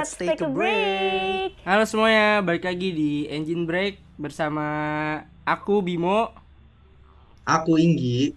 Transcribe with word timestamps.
Let's 0.00 0.16
take 0.16 0.40
a 0.40 0.48
break. 0.48 1.60
Halo 1.60 1.84
semuanya, 1.84 2.40
balik 2.40 2.64
lagi 2.64 2.88
di 2.88 3.28
Engine 3.28 3.68
Break 3.68 4.00
bersama 4.16 4.64
aku 5.44 5.84
Bimo. 5.84 6.32
Aku 7.44 7.76
Inggi. 7.76 8.32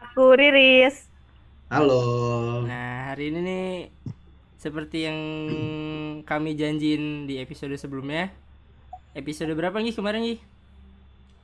Aku 0.00 0.32
Riris. 0.32 1.12
Halo. 1.68 2.64
Nah, 2.64 3.12
hari 3.12 3.28
ini 3.28 3.40
nih 3.44 3.66
seperti 4.56 5.04
yang 5.04 5.18
kami 6.24 6.56
janjiin 6.56 7.28
di 7.28 7.36
episode 7.36 7.76
sebelumnya. 7.76 8.32
Episode 9.12 9.52
berapa 9.52 9.76
nih 9.76 9.92
kemarin 9.92 10.24
nih? 10.24 10.38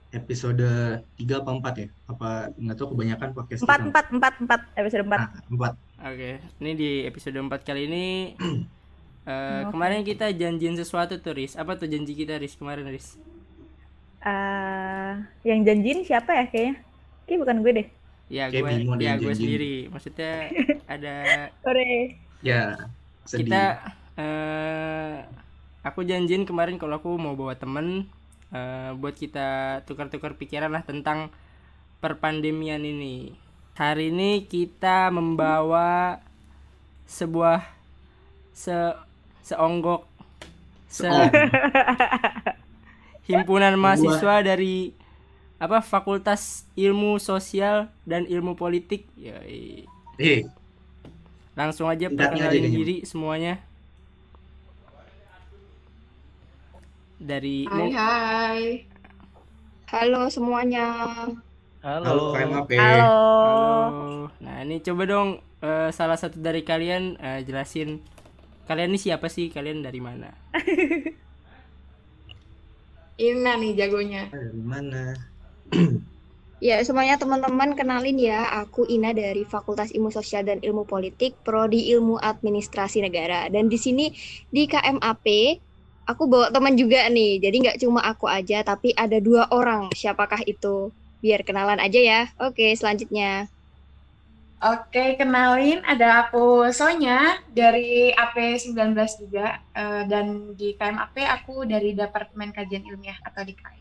Episode 0.08 1.04
3 1.20 1.44
apa 1.44 1.52
4 1.52 1.84
ya? 1.84 1.88
Apa 2.08 2.28
nggak 2.56 2.76
tahu 2.80 2.96
kebanyakan 2.96 3.36
podcast 3.36 3.60
Empat, 3.60 3.76
kita. 3.76 3.88
empat, 3.92 4.06
empat, 4.08 4.34
empat, 4.40 4.60
episode 4.72 5.04
empat. 5.04 5.20
Nah, 5.20 5.76
4. 5.76 6.16
Oke, 6.16 6.30
ini 6.64 6.72
di 6.72 6.90
episode 7.04 7.36
4 7.36 7.60
kali 7.60 7.84
ini 7.92 8.06
eh, 9.32 9.62
Oke. 9.62 9.70
kemarin 9.70 10.00
kita 10.08 10.26
janjiin 10.40 10.76
sesuatu 10.80 11.14
tuh, 11.24 11.34
Riz. 11.38 11.52
Apa 11.62 11.72
tuh 11.80 11.88
janji 11.92 12.12
kita, 12.20 12.34
Riz? 12.42 12.54
Kemarin, 12.60 12.86
Riz? 12.94 13.08
Eh, 14.30 15.12
yang 15.48 15.60
janjiin 15.66 16.00
siapa 16.08 16.30
ya 16.38 16.44
kayaknya? 16.50 16.74
Kayak 17.26 17.40
bukan 17.42 17.56
gue 17.64 17.72
deh. 17.78 17.86
Ya, 18.28 18.44
Kayak 18.50 18.64
gue 18.68 18.72
ya 19.06 19.12
gue 19.22 19.32
janjiin. 19.34 19.38
sendiri. 19.40 19.88
Maksudnya 19.92 20.52
ada 20.94 21.08
Sore. 21.62 22.18
Ya, 22.42 22.78
sedih. 23.24 23.44
kita 23.44 23.82
eh 24.18 25.16
aku 25.86 26.00
janjiin 26.06 26.44
kemarin 26.48 26.76
kalau 26.82 26.98
aku 27.00 27.10
mau 27.18 27.34
bawa 27.38 27.54
temen 27.58 28.06
eh, 28.54 28.90
buat 28.98 29.14
kita 29.16 29.82
tukar-tukar 29.88 30.34
pikiran 30.38 30.70
lah 30.74 30.82
tentang 30.86 31.30
perpandemian 32.02 32.82
ini. 32.84 33.34
Hari 33.78 34.10
ini 34.14 34.44
kita 34.46 35.10
membawa 35.14 36.18
sebuah 37.08 37.64
se 38.52 38.74
seonggok 39.42 40.04
se 40.88 41.08
himpunan 43.28 43.76
mahasiswa 43.76 44.40
dari 44.40 44.96
apa 45.58 45.82
Fakultas 45.82 46.64
Ilmu 46.78 47.18
Sosial 47.18 47.90
dan 48.06 48.24
Ilmu 48.24 48.54
Politik. 48.54 49.04
Yoi. 49.18 49.84
Eh, 50.16 50.46
Langsung 51.58 51.90
aja 51.90 52.06
perkenalin 52.06 52.62
nih. 52.62 52.72
diri 52.72 52.96
semuanya. 53.02 53.58
Dari 57.18 57.66
Hai 57.66 57.90
hai. 57.90 58.62
Halo 59.90 60.30
semuanya. 60.30 60.86
halo 61.82 62.30
KMAP. 62.30 62.70
Halo. 62.78 62.78
Halo. 62.78 64.30
Nah, 64.38 64.56
ini 64.62 64.78
coba 64.78 65.02
dong 65.10 65.28
eh, 65.58 65.90
salah 65.90 66.14
satu 66.14 66.38
dari 66.38 66.62
kalian 66.62 67.18
eh, 67.18 67.40
jelasin 67.42 67.98
kalian 68.68 68.92
ini 68.92 69.00
siapa 69.00 69.32
sih? 69.32 69.48
Kalian 69.48 69.80
dari 69.80 69.98
mana? 70.04 70.28
Ina 73.18 73.58
nih 73.58 73.72
jagonya. 73.74 74.28
Dari 74.30 74.62
mana? 74.62 75.16
Ya 76.58 76.82
semuanya 76.82 77.14
teman-teman 77.14 77.78
kenalin 77.78 78.18
ya. 78.18 78.50
Aku 78.66 78.82
Ina 78.82 79.14
dari 79.14 79.46
Fakultas 79.46 79.94
Ilmu 79.94 80.10
Sosial 80.10 80.42
dan 80.42 80.58
Ilmu 80.58 80.90
Politik, 80.90 81.38
Prodi 81.46 81.86
Ilmu 81.94 82.18
Administrasi 82.18 82.98
Negara. 82.98 83.46
Dan 83.46 83.70
di 83.70 83.78
sini 83.78 84.10
di 84.50 84.66
KMAP 84.66 85.26
aku 86.10 86.26
bawa 86.26 86.50
teman 86.50 86.74
juga 86.74 87.06
nih. 87.06 87.38
Jadi 87.38 87.56
nggak 87.62 87.78
cuma 87.78 88.02
aku 88.02 88.26
aja, 88.26 88.66
tapi 88.66 88.90
ada 88.98 89.22
dua 89.22 89.46
orang. 89.54 89.94
Siapakah 89.94 90.42
itu? 90.50 90.90
Biar 91.22 91.46
kenalan 91.46 91.78
aja 91.78 92.00
ya. 92.02 92.20
Oke, 92.42 92.74
selanjutnya. 92.74 93.46
Oke, 94.58 95.14
kenalin 95.14 95.78
ada 95.86 96.26
aku 96.26 96.66
Sonya 96.74 97.38
dari 97.54 98.10
AP19 98.10 98.90
juga 99.22 99.62
eh, 99.70 100.02
dan 100.10 100.50
di 100.58 100.74
KMAP 100.74 101.14
aku 101.22 101.62
dari 101.62 101.94
Departemen 101.94 102.50
Kajian 102.50 102.82
Ilmiah 102.82 103.22
atau 103.22 103.46
DKI. 103.46 103.80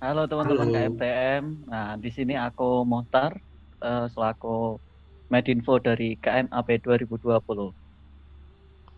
Halo 0.00 0.24
teman-teman. 0.24 0.72
KMTM. 0.72 1.68
Nah, 1.68 2.00
di 2.00 2.08
sini 2.08 2.32
aku 2.32 2.80
Mohtar 2.88 3.36
eh, 3.84 4.06
selaku 4.08 4.80
Medinfo 5.28 5.76
dari 5.76 6.16
KMAP 6.16 6.68
2020. 6.88 7.28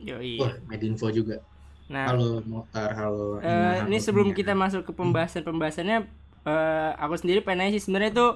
Yoi. 0.06 0.38
Wah, 0.38 0.54
Medinfo 0.70 1.10
juga. 1.10 1.42
Nah, 1.91 2.14
Halo 2.14 2.38
Mokhtar, 2.47 2.94
halo. 2.94 3.42
eh, 3.42 3.50
Ina, 3.50 3.91
ini 3.91 3.98
halo 3.98 4.06
sebelum 4.06 4.30
semuanya. 4.30 4.38
kita 4.38 4.53
masuk 4.54 4.86
ke 4.86 4.92
pembahasan-pembahasannya 4.94 5.98
eh, 6.47 6.91
aku 6.94 7.14
sendiri 7.19 7.42
pengen 7.42 7.66
nanya 7.66 7.75
sih 7.75 7.82
sebenarnya 7.82 8.14
itu 8.14 8.26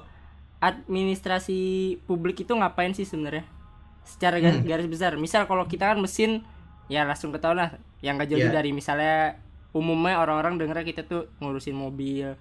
administrasi 0.59 1.59
publik 2.05 2.41
itu 2.41 2.53
ngapain 2.53 2.91
sih 2.91 3.03
sebenarnya? 3.03 3.43
Secara 4.05 4.37
garis, 4.37 4.61
Hmm. 4.61 4.69
garis 4.69 4.87
besar. 4.87 5.17
Misal 5.17 5.45
kalau 5.45 5.65
kita 5.65 5.91
kan 5.91 5.99
mesin 5.99 6.45
ya 6.85 7.01
langsung 7.03 7.33
ketahuan 7.33 7.57
lah 7.57 7.69
yang 7.99 8.15
gak 8.15 8.29
jauh 8.29 8.37
Iya. 8.39 8.53
dari 8.53 8.69
misalnya 8.69 9.41
umumnya 9.73 10.21
orang-orang 10.21 10.55
dengernya 10.55 10.85
kita 10.85 11.01
tuh 11.03 11.27
ngurusin 11.41 11.73
mobil. 11.73 12.37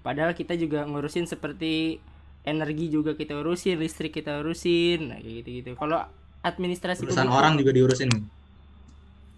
Padahal 0.00 0.32
kita 0.32 0.54
juga 0.54 0.86
ngurusin 0.86 1.26
seperti 1.26 1.98
energi 2.46 2.88
juga 2.88 3.12
kita 3.12 3.36
urusin, 3.36 3.76
listrik 3.76 4.14
kita 4.14 4.40
urusin, 4.40 5.12
nah 5.12 5.18
kayak 5.18 5.44
gitu-gitu. 5.44 5.70
Kalau 5.74 6.00
administrasi 6.40 7.04
urusan 7.04 7.26
publik 7.26 7.34
orang 7.36 7.52
juga 7.58 7.70
diurusin. 7.74 8.08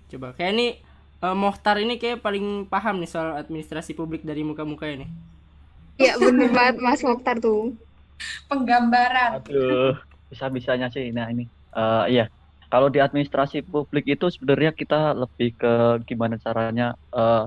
coba 0.06 0.34
kayak 0.34 0.52
ini 0.52 0.66
eh, 1.20 1.36
Mohtar 1.36 1.78
ini 1.78 1.96
kayak 1.96 2.18
paling 2.18 2.66
paham 2.66 2.98
nih 2.98 3.06
soal 3.06 3.34
administrasi 3.34 3.94
publik 3.94 4.20
dari 4.22 4.42
muka-muka 4.42 4.86
ini. 4.86 5.06
Ya 5.96 6.16
bener 6.16 6.50
banget 6.50 6.76
Mas 6.78 7.00
Mokhtar 7.00 7.38
tuh. 7.38 7.74
Penggambaran. 8.48 9.30
Aduh, 9.40 9.94
bisa-bisanya 10.30 10.86
sih. 10.94 11.04
Nah, 11.16 11.26
ini 11.32 11.42
eh, 11.76 12.04
iya. 12.12 12.24
Kalau 12.70 12.86
di 12.94 13.02
administrasi 13.02 13.66
publik 13.66 14.04
itu 14.06 14.26
sebenarnya 14.30 14.70
kita 14.80 14.94
lebih 15.22 15.48
ke 15.60 15.68
gimana 16.08 16.34
caranya 16.44 16.84
eh, 17.16 17.42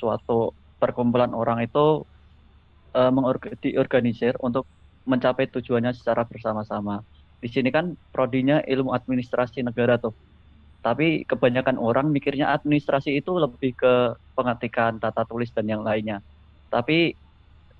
suatu 0.00 0.32
perkumpulan 0.80 1.32
orang 1.40 1.58
itu 1.66 1.78
eh, 2.96 3.10
mengorga- 3.16 3.56
diorganisir 3.64 4.34
untuk 4.46 4.64
mencapai 5.10 5.46
tujuannya 5.54 5.92
secara 5.98 6.22
bersama-sama. 6.30 7.00
Di 7.42 7.48
sini 7.54 7.68
kan 7.76 7.96
prodinya 8.12 8.60
ilmu 8.72 8.90
administrasi 8.98 9.64
negara 9.68 9.96
tuh. 10.04 10.14
Tapi 10.86 11.28
kebanyakan 11.30 11.76
orang 11.76 12.06
mikirnya 12.16 12.46
administrasi 12.56 13.10
itu 13.20 13.32
lebih 13.44 13.72
ke 13.76 13.92
pengetikan, 14.36 14.96
tata 15.02 15.22
tulis 15.28 15.50
dan 15.56 15.66
yang 15.68 15.82
lainnya. 15.88 16.24
Tapi 16.72 17.12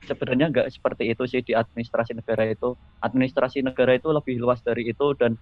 sebenarnya 0.09 0.47
nggak 0.53 0.69
seperti 0.73 1.05
itu 1.13 1.23
sih 1.31 1.41
di 1.47 1.53
administrasi 1.57 2.13
negara 2.19 2.45
itu. 2.49 2.77
Administrasi 3.05 3.59
negara 3.67 3.93
itu 3.99 4.09
lebih 4.13 4.37
luas 4.43 4.61
dari 4.65 4.91
itu 4.93 5.07
dan 5.21 5.37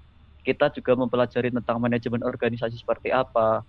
kita 0.46 0.70
juga 0.76 0.92
mempelajari 0.98 1.50
tentang 1.54 1.78
manajemen 1.82 2.22
organisasi 2.26 2.76
seperti 2.80 3.10
apa. 3.14 3.62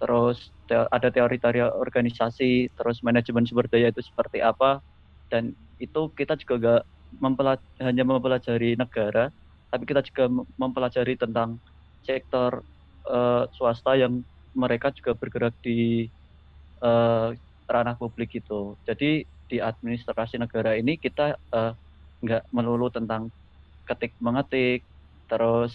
Terus 0.00 0.52
te- 0.68 0.88
ada 0.90 1.08
teori-teori 1.12 1.60
organisasi, 1.84 2.72
terus 2.76 3.00
manajemen 3.04 3.44
sumber 3.48 3.68
daya 3.72 3.92
itu 3.92 4.02
seperti 4.04 4.40
apa. 4.44 4.80
Dan 5.30 5.52
itu 5.80 6.00
kita 6.18 6.34
juga 6.40 6.54
nggak 6.60 6.80
mempela- 7.22 7.64
hanya 7.84 8.02
mempelajari 8.08 8.76
negara, 8.80 9.28
tapi 9.72 9.84
kita 9.88 10.00
juga 10.08 10.24
mem- 10.32 10.48
mempelajari 10.60 11.14
tentang 11.20 11.60
sektor 12.04 12.64
eh, 13.10 13.44
swasta 13.56 13.96
yang 14.00 14.24
mereka 14.56 14.90
juga 14.96 15.12
bergerak 15.16 15.54
di 15.64 16.08
eh, 16.84 17.28
ranah 17.72 17.94
publik 18.00 18.30
itu. 18.40 18.76
Jadi 18.88 19.24
di 19.50 19.58
administrasi 19.58 20.38
negara 20.38 20.78
ini 20.78 20.94
kita 20.94 21.34
eh, 21.34 21.72
nggak 22.22 22.54
melulu 22.54 22.86
tentang 22.88 23.26
ketik 23.82 24.14
mengetik, 24.22 24.86
terus 25.26 25.74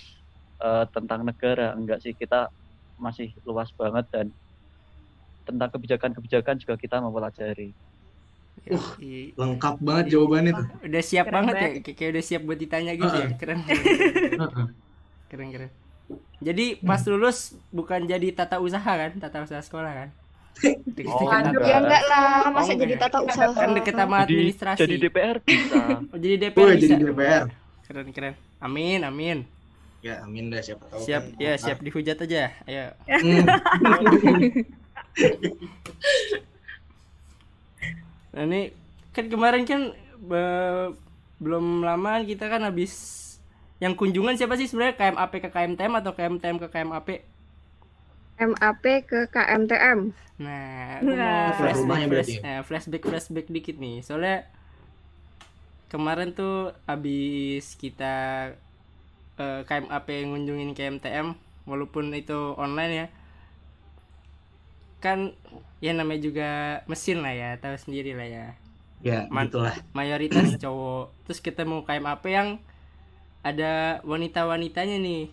eh, 0.64 0.88
tentang 0.96 1.28
negara, 1.28 1.76
enggak 1.76 2.00
sih 2.00 2.16
kita 2.16 2.48
masih 2.96 3.36
luas 3.44 3.68
banget 3.76 4.08
dan 4.08 4.32
tentang 5.44 5.68
kebijakan-kebijakan 5.76 6.56
juga 6.58 6.80
kita 6.80 7.04
mempelajari. 7.04 7.76
Yoi. 8.66 9.36
Lengkap 9.36 9.84
banget 9.84 10.16
jawabannya 10.16 10.52
tuh. 10.56 10.68
udah 10.88 11.04
siap 11.04 11.28
Keren 11.28 11.36
banget 11.36 11.54
ya 11.54 11.60
banget. 11.60 11.82
kayak 11.84 11.96
kayak 12.00 12.12
udah 12.16 12.24
siap 12.24 12.42
buat 12.48 12.56
ditanya 12.58 12.92
gitu 12.96 13.12
ya 13.12 13.28
Heeh. 13.28 13.36
keren 13.36 13.60
Heeh. 13.60 14.66
keren 15.28 15.50
keren 15.52 15.72
jadi 16.40 16.66
pas 16.80 17.04
lulus 17.04 17.52
bukan 17.70 18.08
jadi 18.08 18.28
tata 18.32 18.64
usaha 18.64 18.80
kan 18.88 19.12
tata 19.20 19.44
usaha 19.44 19.60
sekolah 19.60 19.92
kan 19.92 20.10
Oh, 21.06 21.28
apa? 21.28 21.52
Ya 21.60 21.78
enggak 21.78 22.04
lah, 22.06 22.48
masa 22.48 22.72
Oh, 22.74 22.78
jadi 22.78 22.96
tata 22.96 23.18
usaha. 23.20 23.52
kan 23.52 23.70
deket 23.72 23.94
sama 23.94 24.24
administrasi 24.24 24.80
jadi 24.82 24.96
DPR 25.04 25.38
bisa. 25.42 26.00
oh, 26.02 26.16
jadi 26.16 26.36
DPR 26.42 26.66
Woi, 26.66 26.76
bisa 26.78 26.88
jadi 26.90 27.06
DPR. 27.06 27.44
keren 27.84 28.08
keren 28.10 28.34
amin 28.58 29.02
amin 29.02 29.38
Ya, 30.00 30.22
amin 30.22 30.48
dah 30.48 30.62
siapa 30.62 30.86
tahu. 30.86 31.02
siap 31.02 31.24
kan. 31.28 31.42
ya 31.42 31.54
siap 31.56 31.78
dihujat 31.80 32.18
aja 32.20 32.54
ayo 32.64 32.94
Hmm. 33.06 33.42
nah 38.32 38.44
ini 38.44 38.62
kan 39.12 39.26
kemarin 39.26 39.64
kan 39.64 39.82
be- 40.20 40.92
belum 41.38 41.82
lama 41.82 42.20
kita 42.22 42.48
kan 42.48 42.64
habis 42.64 42.94
yang 43.78 43.92
kunjungan 43.92 44.36
siapa 44.36 44.56
sih 44.56 44.66
sebenarnya 44.66 44.96
KMAP 44.96 45.34
ke 45.38 45.50
KMTM 45.50 45.94
atau 45.96 46.12
KMTM 46.12 46.58
ke 46.58 46.68
KMAP 46.70 47.08
MAP 48.36 48.84
ke 49.04 49.28
KMTM. 49.28 50.12
Nah, 50.36 51.00
aku 51.00 51.08
Nah. 51.08 51.48
mau 51.48 51.56
flashback, 51.56 51.80
Rumahnya 51.80 52.06
flash, 52.06 52.12
berarti 52.12 52.34
eh, 52.42 52.62
flashback, 52.62 53.04
flashback 53.04 53.48
dikit 53.48 53.76
nih. 53.78 54.04
Soalnya 54.04 54.44
kemarin 55.88 56.32
tuh 56.32 56.56
abis 56.84 57.76
kita 57.76 58.16
eh, 59.36 59.62
KMAP 59.64 60.08
ngunjungin 60.26 60.72
KMTM, 60.72 61.36
walaupun 61.64 62.12
itu 62.12 62.36
online 62.56 62.94
ya, 62.94 63.08
kan 65.00 65.32
ya 65.80 65.94
namanya 65.94 66.20
juga 66.20 66.50
mesin 66.86 67.22
lah 67.22 67.30
ya 67.30 67.50
tahu 67.56 67.78
sendiri 67.78 68.12
lah 68.12 68.26
ya 68.26 68.48
Ya, 69.00 69.30
Man- 69.30 69.54
gitulah. 69.54 69.76
mayoritas 69.94 70.58
cowok 70.58 71.14
terus 71.24 71.38
ketemu 71.38 71.86
KMAP 71.86 72.26
yang 72.26 72.58
ada 73.46 74.02
wanita-wanitanya 74.02 74.98
nih 74.98 75.30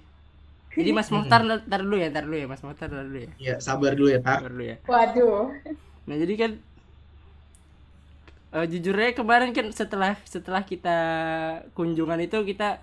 jadi 0.73 0.91
Mas 0.97 1.09
Mohtar 1.13 1.41
ntar 1.45 1.81
dulu 1.85 1.97
ya 2.01 2.09
ntar 2.09 2.25
dulu 2.25 2.37
ya 2.41 2.47
Mas 2.49 2.63
Mohtar 2.65 2.89
ntar 2.89 3.05
dulu 3.05 3.19
ya. 3.29 3.31
Ya, 3.37 3.55
sabar 3.61 3.93
dulu 3.93 4.09
ya, 4.09 4.21
Tar. 4.25 4.41
ntar 4.41 4.53
dulu 4.53 4.65
ya. 4.65 4.77
Waduh. 4.89 5.53
nah 6.03 6.17
jadi 6.19 6.35
kan 6.35 6.53
eh, 8.57 8.67
jujur 8.67 8.95
aja 8.99 9.13
kemarin 9.15 9.51
kan 9.55 9.67
setelah 9.71 10.19
setelah 10.27 10.63
kita 10.67 10.99
kunjungan 11.77 12.21
itu 12.25 12.39
kita 12.43 12.81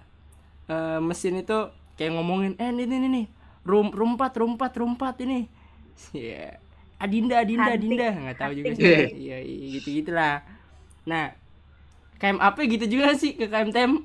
eh, 0.70 1.00
mesin 1.02 1.42
itu 1.42 1.58
kayak 1.98 2.16
ngomongin 2.16 2.54
eh 2.56 2.70
ini 2.72 2.84
ini 2.88 3.08
nih 3.10 3.26
rum 3.68 3.92
rumpat 3.92 4.38
rumpat 4.38 4.72
rumpat 4.78 5.16
ini. 5.26 5.50
Ya 6.16 6.56
Adinda 7.00 7.40
Adinda 7.44 7.76
Hunting. 7.76 8.00
Adinda. 8.00 8.08
Nggak 8.28 8.38
tahu 8.40 8.52
juga 8.56 8.72
sih. 8.76 8.86
Iya 9.18 9.38
gitu 9.80 9.88
gitulah. 10.04 10.44
Nah 11.08 11.36
KMAP 12.20 12.58
gitu 12.68 12.86
juga 13.00 13.16
sih 13.16 13.34
ke 13.40 13.48
KMTM 13.48 14.04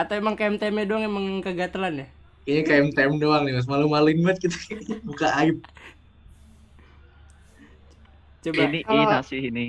atau 0.00 0.14
emang 0.16 0.32
KMTM 0.32 0.88
doang 0.88 1.04
emang 1.04 1.44
kegatelan 1.44 2.04
ya 2.04 2.08
Kayaknya 2.44 2.62
kayak 2.66 2.80
MTM 2.90 3.14
doang 3.20 3.42
nih, 3.46 3.54
Mas. 3.56 3.68
Malu-maluin 3.68 4.18
banget 4.24 4.48
kita. 4.48 4.58
Buka 5.04 5.28
aib. 5.44 5.56
coba 8.40 8.72
Ini 8.72 8.80
Kalau- 8.88 9.04
Ina 9.04 9.18
sih 9.20 9.40
ini. 9.52 9.66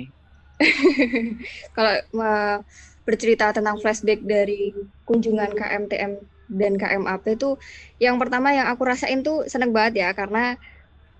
Kalau 1.76 1.92
eh, 1.98 2.56
bercerita 3.04 3.50
tentang 3.52 3.76
flashback 3.82 4.22
dari 4.24 4.72
kunjungan 5.04 5.52
KMTM 5.52 6.12
dan 6.52 6.72
KMAP 6.78 7.24
itu 7.34 7.56
yang 7.98 8.16
pertama 8.20 8.52
yang 8.54 8.68
aku 8.70 8.84
rasain 8.86 9.24
tuh 9.26 9.44
seneng 9.48 9.72
banget 9.74 10.04
ya 10.06 10.08
karena 10.12 10.54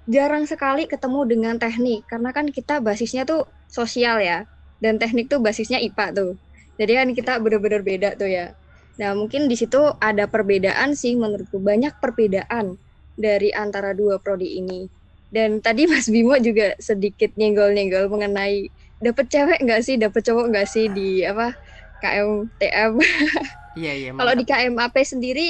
jarang 0.07 0.45
sekali 0.47 0.87
ketemu 0.87 1.21
dengan 1.27 1.55
teknik 1.59 2.07
karena 2.07 2.31
kan 2.31 2.47
kita 2.51 2.79
basisnya 2.83 3.23
tuh 3.27 3.47
sosial 3.67 4.21
ya 4.23 4.45
dan 4.79 4.99
teknik 5.01 5.27
tuh 5.33 5.43
basisnya 5.43 5.79
IPA 5.83 6.07
tuh. 6.15 6.31
Jadi 6.79 6.93
kan 6.99 7.09
kita 7.13 7.33
bener-bener 7.43 7.83
beda 7.85 8.11
tuh 8.17 8.31
ya. 8.31 8.55
Nah, 9.01 9.17
mungkin 9.17 9.49
di 9.49 9.57
situ 9.57 9.81
ada 10.01 10.29
perbedaan 10.29 10.93
sih 10.93 11.17
menurutku 11.17 11.57
banyak 11.63 11.97
perbedaan 11.97 12.77
dari 13.17 13.49
antara 13.53 13.97
dua 13.97 14.21
prodi 14.21 14.61
ini. 14.61 14.89
Dan 15.33 15.65
tadi 15.65 15.87
Mas 15.91 16.13
Bimo 16.13 16.37
juga 16.37 16.77
sedikit 16.77 17.33
nyenggol-nyenggol 17.41 18.13
mengenai 18.13 18.69
dapet 19.01 19.27
cewek 19.33 19.65
nggak 19.65 19.81
sih, 19.81 19.97
dapet 19.97 20.23
cowok 20.25 20.47
nggak 20.53 20.69
sih 20.69 20.87
di 20.93 21.25
apa 21.25 21.57
KMTM. 22.05 22.93
iya 23.81 23.93
iya 23.97 24.11
Kalau 24.13 24.33
di. 24.37 24.45
KMAP 24.45 24.97
sendiri 25.05 25.49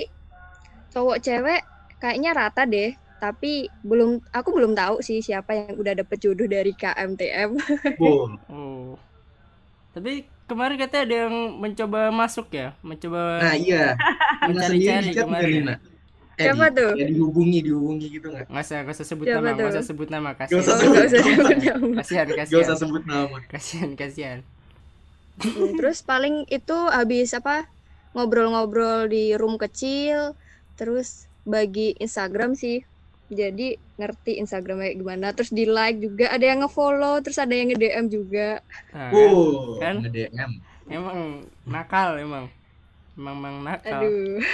cowok 0.95 1.19
cewek 1.19 1.61
kayaknya 1.99 2.31
rata 2.35 2.63
deh, 2.63 2.95
tapi 3.19 3.67
belum 3.83 4.23
aku 4.31 4.49
belum 4.55 4.73
tahu 4.79 5.03
sih 5.03 5.19
siapa 5.19 5.55
yang 5.55 5.75
udah 5.79 5.95
dapet 5.99 6.19
jodoh 6.23 6.47
dari 6.47 6.73
KMTM. 6.79 7.51
Wow. 7.99 8.39
oh 8.55 8.95
tapi 9.93 10.25
kemarin 10.53 10.77
katanya 10.83 11.03
ada 11.07 11.17
yang 11.27 11.35
mencoba 11.63 11.99
masuk 12.21 12.47
ya 12.61 12.67
mencoba 12.89 13.21
Nah, 13.41 13.55
iya. 13.63 13.77
Mencari-cari 14.47 15.11
kemarin 15.21 15.51
nggak, 15.53 15.65
ya. 15.65 15.65
Nina? 15.65 15.75
Eh, 16.41 16.51
Siapa 16.51 16.65
di- 16.65 16.71
tuh? 16.77 16.93
Ya 16.99 17.05
dihubungi, 17.11 17.59
dihubungi 17.67 18.07
gitu 18.17 18.27
nggak? 18.35 18.47
nggak 18.51 18.65
usah 18.67 18.79
nggak 18.85 18.97
usah 18.99 19.09
sebut 19.13 19.29
Siapa 19.29 19.37
nama 19.37 19.51
nggak 19.57 19.71
tuh? 19.71 19.75
usah 19.75 19.85
sebut 19.89 20.09
nama 20.15 20.31
Nggak 20.49 20.61
kasihan 20.61 20.65
usah 20.65 20.77
Oh, 20.83 20.93
nggak 20.93 21.07
usah 21.11 21.23
sebut 21.27 21.49
nama. 21.65 21.97
kasihan 21.97 22.29
Gak 22.51 22.61
kasihan 22.61 22.65
usah 22.65 22.77
sebut 22.83 23.03
nama. 23.09 23.39
kasihan 23.53 23.93
kasihan 24.01 24.41
Hmm, 25.55 25.71
Terus 25.79 25.99
paling 26.11 26.35
itu 26.57 26.73
habis 26.97 27.29
apa 27.39 27.53
ngobrol-ngobrol 28.15 28.99
di 29.15 29.23
room 29.41 29.55
kecil, 29.65 30.19
terus 30.79 31.09
bagi 31.53 31.87
Instagram 32.05 32.51
sih. 32.63 32.77
Jadi 33.33 33.69
ngerti 33.97 34.37
Instagram 34.39 34.77
kayak 34.79 34.97
gimana. 34.97 35.27
Terus 35.33 35.51
di 35.51 35.65
like 35.65 35.99
juga 35.99 36.29
ada 36.29 36.45
yang 36.45 36.61
ngefollow, 36.61 37.19
terus 37.19 37.37
ada 37.37 37.51
yang 37.51 37.73
nge-DM 37.73 38.07
juga. 38.07 38.61
nah, 38.91 39.09
Wow, 39.09 39.79
Kan? 39.79 40.05
nge-DM. 40.05 40.51
emang 40.85 41.19
nakal 41.65 42.19
emang 42.19 42.45
emang 43.15 43.35
emang 43.35 43.57
nakal 43.63 44.03
Aduh. 44.03 44.37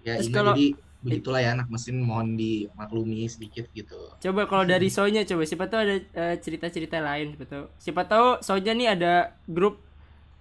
Ya, 0.00 0.16
Terus 0.16 0.26
ini 0.26 0.34
kalau- 0.34 0.52
jadi 0.52 0.66
begitulah 1.00 1.40
ya 1.40 1.50
anak 1.50 1.68
mesin 1.68 1.96
mohon 1.98 2.34
dimaklumi 2.34 3.24
sedikit 3.24 3.64
gitu. 3.70 3.96
coba 4.14 4.44
kalau 4.44 4.64
dari 4.64 4.88
Sonya 4.88 5.24
coba 5.24 5.44
siapa 5.44 5.64
tahu 5.64 5.80
ada 5.80 5.96
eh, 5.96 6.36
cerita-cerita 6.36 6.98
lain 6.98 7.32
siapa 7.32 7.46
tahu 7.46 7.64
siapa 7.78 8.02
tahu 8.04 8.26
Sonya 8.40 8.72
nih 8.72 8.88
ada 8.90 9.12
grup 9.46 9.80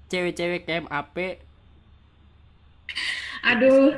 cewek-cewek 0.07 0.63
KMAP 0.63 1.15
Aduh, 3.41 3.95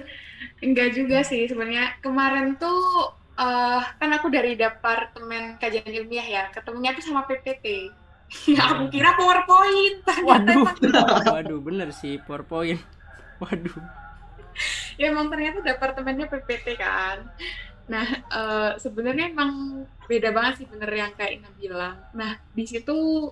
enggak 0.59 0.94
juga 0.94 1.23
sih 1.23 1.45
sebenarnya. 1.45 1.97
Kemarin 1.99 2.53
tuh 2.55 3.09
eh 3.41 3.81
kan 3.97 4.09
aku 4.13 4.27
dari 4.29 4.53
Departemen 4.53 5.57
Kajian 5.57 5.89
Ilmiah 5.89 6.27
ya, 6.27 6.43
ketemunya 6.53 6.93
tuh 6.93 7.01
sama 7.01 7.25
PPT. 7.25 7.89
aku 8.63 8.83
kira 8.93 9.17
PowerPoint. 9.17 10.05
waduh 10.29 10.63
waduh 11.27 11.59
bener 11.59 11.89
sih 11.91 12.15
PowerPoint 12.21 12.79
waduh 13.41 13.75
ya 14.99 15.09
emang 15.09 15.27
ternyata 15.31 15.63
departemennya 15.63 16.27
PPT 16.29 16.77
kan. 16.77 17.25
Nah, 17.89 18.07
eh, 18.07 18.71
sebenarnya 18.79 19.33
emang 19.33 19.83
beda 20.05 20.29
banget 20.31 20.63
sih 20.63 20.67
bener 20.69 20.91
yang 20.91 21.11
kayak 21.17 21.41
Ina 21.41 21.49
bilang. 21.57 21.97
Nah, 22.13 22.37
di 22.53 22.63
situ 22.69 23.27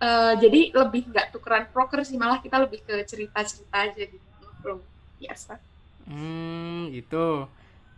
eh, 0.00 0.34
jadi 0.38 0.60
lebih 0.74 1.12
nggak 1.12 1.30
tukeran 1.34 1.68
proker 1.70 2.02
sih, 2.08 2.16
malah 2.18 2.40
kita 2.40 2.56
lebih 2.62 2.80
ke 2.82 3.04
cerita-cerita 3.04 3.76
aja 3.90 4.02
gitu. 4.02 4.26
Ngobrol 4.40 4.80
biasa. 5.20 5.54
hmm 6.02 6.90
gitu 6.90 7.46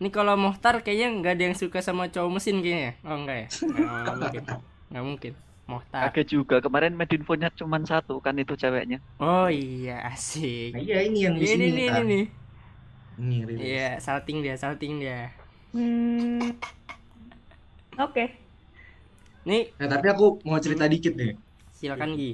ini 0.00 0.08
kalau 0.17 0.35
Mohtar 0.44 0.75
kayaknya 0.85 1.06
nggak 1.19 1.32
ada 1.35 1.43
yang 1.49 1.56
suka 1.62 1.79
sama 1.87 2.05
cowok 2.14 2.31
mesin 2.37 2.56
kayaknya 2.64 2.91
oh 3.06 3.17
enggak 3.20 3.37
ya 3.43 3.49
nggak 4.05 4.17
mungkin 4.20 4.43
nggak 4.91 5.05
mungkin 5.08 5.32
Mohtar 5.70 6.11
Kaget 6.14 6.26
juga 6.35 6.56
kemarin 6.64 6.94
medinfonya 7.00 7.49
cuma 7.58 7.79
satu 7.91 8.14
kan 8.25 8.35
itu 8.43 8.55
ceweknya. 8.62 8.99
oh 9.23 9.46
iya 9.50 9.93
asik 10.11 10.70
Nah, 10.73 10.81
iya 10.85 10.96
ini 11.08 11.19
yang 11.26 11.37
di 11.41 11.46
ini 11.55 11.64
sini. 11.64 11.67
ini 11.73 11.85
ini 12.00 12.19
Ini, 13.19 13.37
Riris. 13.46 13.70
iya 13.70 13.87
salting 14.05 14.38
dia 14.44 14.55
salting 14.62 14.93
dia 15.02 15.19
Hmm. 15.75 16.55
Oke. 17.99 18.25
nih 19.46 19.73
Nah, 19.79 19.88
tapi 19.93 20.06
aku 20.12 20.25
mau 20.49 20.58
cerita 20.64 20.85
dikit 20.93 21.12
nih. 21.20 21.32
silakan 21.76 22.17
Gi 22.19 22.31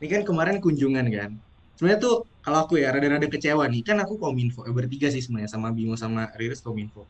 Ini 0.00 0.06
kan 0.12 0.22
kemarin 0.28 0.56
kunjungan 0.64 1.06
kan. 1.16 1.30
Sebenarnya 1.76 2.00
tuh 2.00 2.14
kalau 2.44 2.58
aku 2.64 2.74
ya 2.82 2.88
rada-rada 2.94 3.28
kecewa 3.28 3.64
nih. 3.68 3.82
Kan 3.84 3.96
aku 4.00 4.16
kominfo, 4.16 4.64
eh, 4.68 4.74
bertiga 4.74 5.08
sih 5.12 5.20
sebenarnya 5.24 5.50
sama 5.52 5.68
Bimo 5.76 5.94
sama 5.96 6.32
Riris 6.38 6.60
kominfo. 6.64 7.04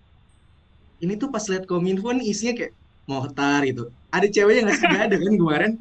Ini 0.98 1.14
tuh 1.20 1.28
pas 1.34 1.44
lihat 1.50 1.64
kominfo 1.70 2.08
nih 2.12 2.26
isinya 2.32 2.54
kayak 2.58 2.72
Mohtar 3.06 3.62
gitu. 3.70 3.94
Ada 4.10 4.26
ceweknya 4.26 4.60
nggak 4.66 4.76
sih? 4.80 4.86
Nggak 4.90 5.04
ada 5.06 5.16
kan 5.22 5.34
kemarin? 5.38 5.72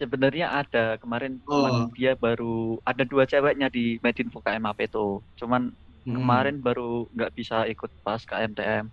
Sebenarnya 0.00 0.46
ada 0.48 0.84
kemarin 0.96 1.32
Oh. 1.44 1.60
cuman 1.60 1.74
dia 1.92 2.12
baru 2.16 2.80
ada 2.86 3.02
dua 3.04 3.24
ceweknya 3.28 3.68
di 3.68 4.00
Medinfo 4.00 4.40
KMAP 4.40 4.78
itu. 4.88 5.20
Cuman 5.36 5.62
Hmm. 6.00 6.16
kemarin 6.16 6.56
baru 6.64 7.04
nggak 7.12 7.32
bisa 7.36 7.68
ikut 7.68 7.90
pas 8.00 8.22
KMTM. 8.24 8.88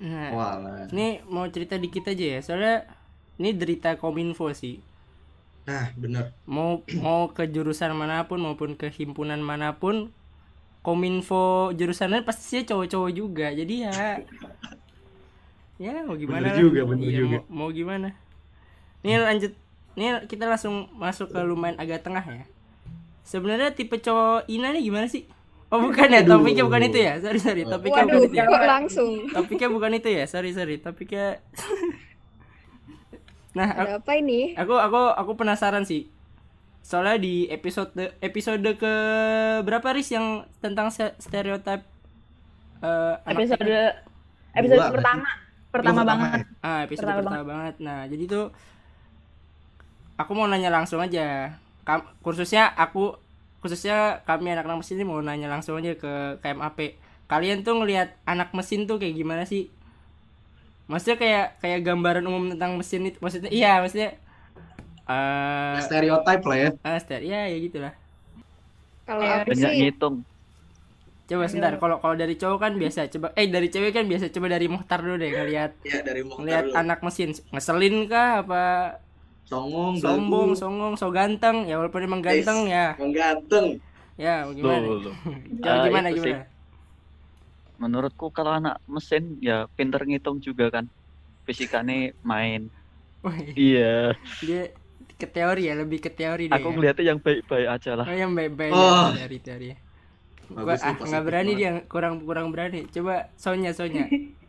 nah 0.00 0.32
Walah. 0.32 0.88
ini 0.88 1.20
mau 1.28 1.44
cerita 1.52 1.76
dikit 1.76 2.08
aja 2.08 2.24
ya 2.24 2.40
soalnya 2.40 2.88
ini 3.36 3.52
derita 3.52 4.00
kominfo 4.00 4.48
sih 4.56 4.80
Nah, 5.64 5.92
bener. 5.94 6.34
mau 6.44 6.82
mau 6.98 7.30
ke 7.30 7.46
jurusan 7.46 7.92
mana 7.92 8.26
pun 8.26 8.40
maupun 8.40 8.74
ke 8.74 8.90
himpunan 8.90 9.38
mana 9.38 9.76
pun 9.76 10.10
kominfo 10.80 11.70
jurusannya 11.72 12.24
pasti 12.24 12.44
sih 12.50 12.62
cowok-cowok 12.64 13.10
juga 13.12 13.52
jadi 13.52 13.74
ya 13.86 13.94
ya 15.82 15.92
mau 16.04 16.16
gimana 16.16 16.44
Bener 16.44 16.52
lah. 16.52 16.60
juga, 16.60 16.80
bener 16.84 17.06
Iya, 17.06 17.18
juga. 17.18 17.38
mau, 17.38 17.42
mau 17.48 17.68
gimana 17.70 18.08
ini 19.00 19.16
lanjut 19.16 19.52
ini 19.94 20.06
kita 20.26 20.44
langsung 20.44 20.88
masuk 20.94 21.30
ke 21.30 21.40
lumayan 21.40 21.76
agak 21.76 22.02
tengah 22.02 22.24
ya 22.24 22.44
sebenarnya 23.22 23.70
tipe 23.70 23.96
cowok 23.96 24.44
Ina 24.46 24.72
nih 24.72 24.82
gimana 24.82 25.06
sih 25.06 25.24
oh 25.70 25.78
bukan 25.78 26.08
ya 26.10 26.20
Aduh. 26.20 26.40
topiknya 26.40 26.64
bukan 26.64 26.82
itu 26.84 26.98
ya 26.98 27.12
sorry 27.18 27.38
sorry 27.38 27.62
topiknya 27.64 28.02
Waduh, 28.02 28.16
bukan 28.18 28.26
itu 28.26 28.36
ya 28.36 28.44
langsung. 28.66 29.10
topiknya 29.30 29.68
bukan 29.70 29.92
itu 29.94 30.08
ya 30.10 30.24
sorry 30.26 30.50
sorry 30.50 30.76
topiknya 30.76 31.38
nah 33.52 33.66
aku- 33.68 33.82
Ada 33.84 33.98
apa 33.98 34.12
ini? 34.14 34.54
aku 34.54 34.74
aku 34.74 35.00
aku 35.12 35.32
penasaran 35.34 35.82
sih. 35.82 36.06
Soalnya 36.80 37.18
di 37.18 37.44
episode 37.46 37.90
episode 38.18 38.64
ke 38.74 38.94
berapa 39.60 39.88
ris 39.90 40.08
yang 40.08 40.42
tentang 40.58 40.88
stereotip 40.90 41.84
eh, 42.80 43.14
anak 43.22 43.36
Episode 43.36 43.68
episode 44.52 44.80
Dua, 44.80 44.90
pertama. 44.90 45.28
Pertama 45.70 46.00
banget. 46.02 46.42
ah 46.60 46.82
episode 46.82 47.06
pertama 47.06 47.20
pertama, 47.22 47.46
banget. 47.46 47.74
nah 47.78 48.02
jadi 48.04 48.24
tuh 48.26 48.44
aku 50.16 50.30
mau 50.32 50.46
nanya 50.46 50.68
langsung 50.68 50.98
aja. 50.98 51.54
Kam, 51.80 52.02
khususnya 52.20 52.68
aku 52.70 53.16
khususnya 53.60 54.24
kami 54.24 54.50
anak-anak 54.50 54.80
mesin 54.80 54.96
ini 54.96 55.04
mau 55.04 55.20
nanya 55.20 55.48
langsung 55.48 55.76
aja 55.76 55.92
ke 55.92 56.12
KMAP 56.38 56.96
kalian 57.26 57.60
tuh 57.60 57.76
ngelihat 57.76 58.16
anak 58.24 58.50
mesin 58.50 58.84
tuh 58.84 58.96
kayak 58.96 59.14
gimana 59.14 59.44
sih 59.44 59.68
maksudnya 60.90 61.16
kayak 61.22 61.44
kayak 61.62 61.78
gambaran 61.86 62.24
umum 62.30 62.44
tentang 62.52 62.72
mesin 62.80 63.02
itu 63.08 63.18
maksudnya 63.24 63.50
iya 63.58 63.68
maksudnya 63.82 64.08
eh 65.08 65.80
Stereotype 65.86 66.44
lah 66.48 66.56
ya. 66.64 66.70
ah, 66.86 66.98
ster- 67.02 67.24
ya 67.32 67.38
ya 67.52 67.56
gitulah 67.66 67.92
Kalau 69.06 69.26
Ya, 69.26 69.32
aku 69.36 69.50
Banyak 69.50 69.72
sih 69.72 69.76
ngitung. 69.78 70.16
Coba 71.30 71.46
sebentar, 71.46 71.74
kalau 71.78 71.96
kalau 72.02 72.16
dari 72.18 72.34
cowok 72.40 72.58
kan 72.64 72.72
biasa 72.82 73.00
coba 73.14 73.26
eh 73.38 73.46
dari 73.54 73.68
cewek 73.70 73.92
kan 73.96 74.04
biasa 74.10 74.26
coba 74.34 74.46
dari 74.54 74.66
Muhtar 74.66 74.98
dulu 75.04 75.16
deh 75.22 75.30
ngelihat 75.38 75.70
Ya 75.88 75.98
dari 76.06 76.22
Mokhtar 76.30 76.38
ngelihat 76.38 76.66
dulu. 76.66 76.80
anak 76.80 76.98
mesin 77.06 77.30
ngeselin 77.54 77.96
kah 78.12 78.42
apa 78.42 78.62
Songong, 79.50 79.94
sombong, 80.02 80.50
songong, 80.60 80.94
so 81.00 81.06
ganteng 81.16 81.56
ya 81.68 81.74
walaupun 81.80 82.02
emang 82.08 82.22
ganteng 82.28 82.58
ya 82.74 82.86
yang 82.98 83.12
ganteng. 83.18 83.66
ya 84.18 84.30
gimana? 84.58 84.86
Loh, 84.86 85.00
loh. 85.04 85.14
Coba 85.62 85.76
Ah, 85.76 85.84
gimana 85.84 86.08
itu 86.10 86.18
sih. 86.24 86.34
Menurutku 87.80 88.28
kalau 88.28 88.60
anak 88.60 88.76
mesin 88.84 89.40
ya 89.40 89.64
pinter 89.72 90.04
ngitung 90.04 90.38
juga 90.38 90.68
kan. 90.68 90.84
Fisikanya 91.48 92.12
main. 92.20 92.68
Iya. 93.56 94.14
dia 94.44 94.72
ke 95.20 95.28
teori 95.28 95.68
ya, 95.68 95.74
lebih 95.76 96.00
ke 96.00 96.12
teori 96.12 96.48
dia. 96.48 96.56
Aku 96.60 96.72
ya. 96.72 96.74
ngeliatnya 96.76 97.04
yang 97.12 97.20
baik-baik 97.20 97.68
aja 97.68 97.92
lah. 97.96 98.06
Oh 98.08 98.16
yang 98.16 98.32
baik-baik 98.36 98.72
Oh. 98.72 99.12
ya, 99.12 99.24
dari 99.28 99.38
teori. 99.40 99.68
Gua 100.50 100.76
Bagus 100.76 100.82
ah, 100.82 100.92
nggak 100.96 101.24
berani 101.24 101.52
banget. 101.56 101.60
dia, 101.60 101.72
kurang 101.88 102.14
kurang 102.24 102.48
berani. 102.52 102.80
Coba 102.88 103.28
Sonya 103.40 103.72
Sonya. 103.72 104.04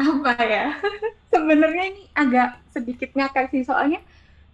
apa 0.00 0.32
ya 0.40 0.80
sebenarnya 1.32 1.84
ini 1.92 2.02
agak 2.16 2.56
sedikit 2.72 3.12
ngakak 3.12 3.52
sih 3.52 3.60
soalnya 3.60 4.00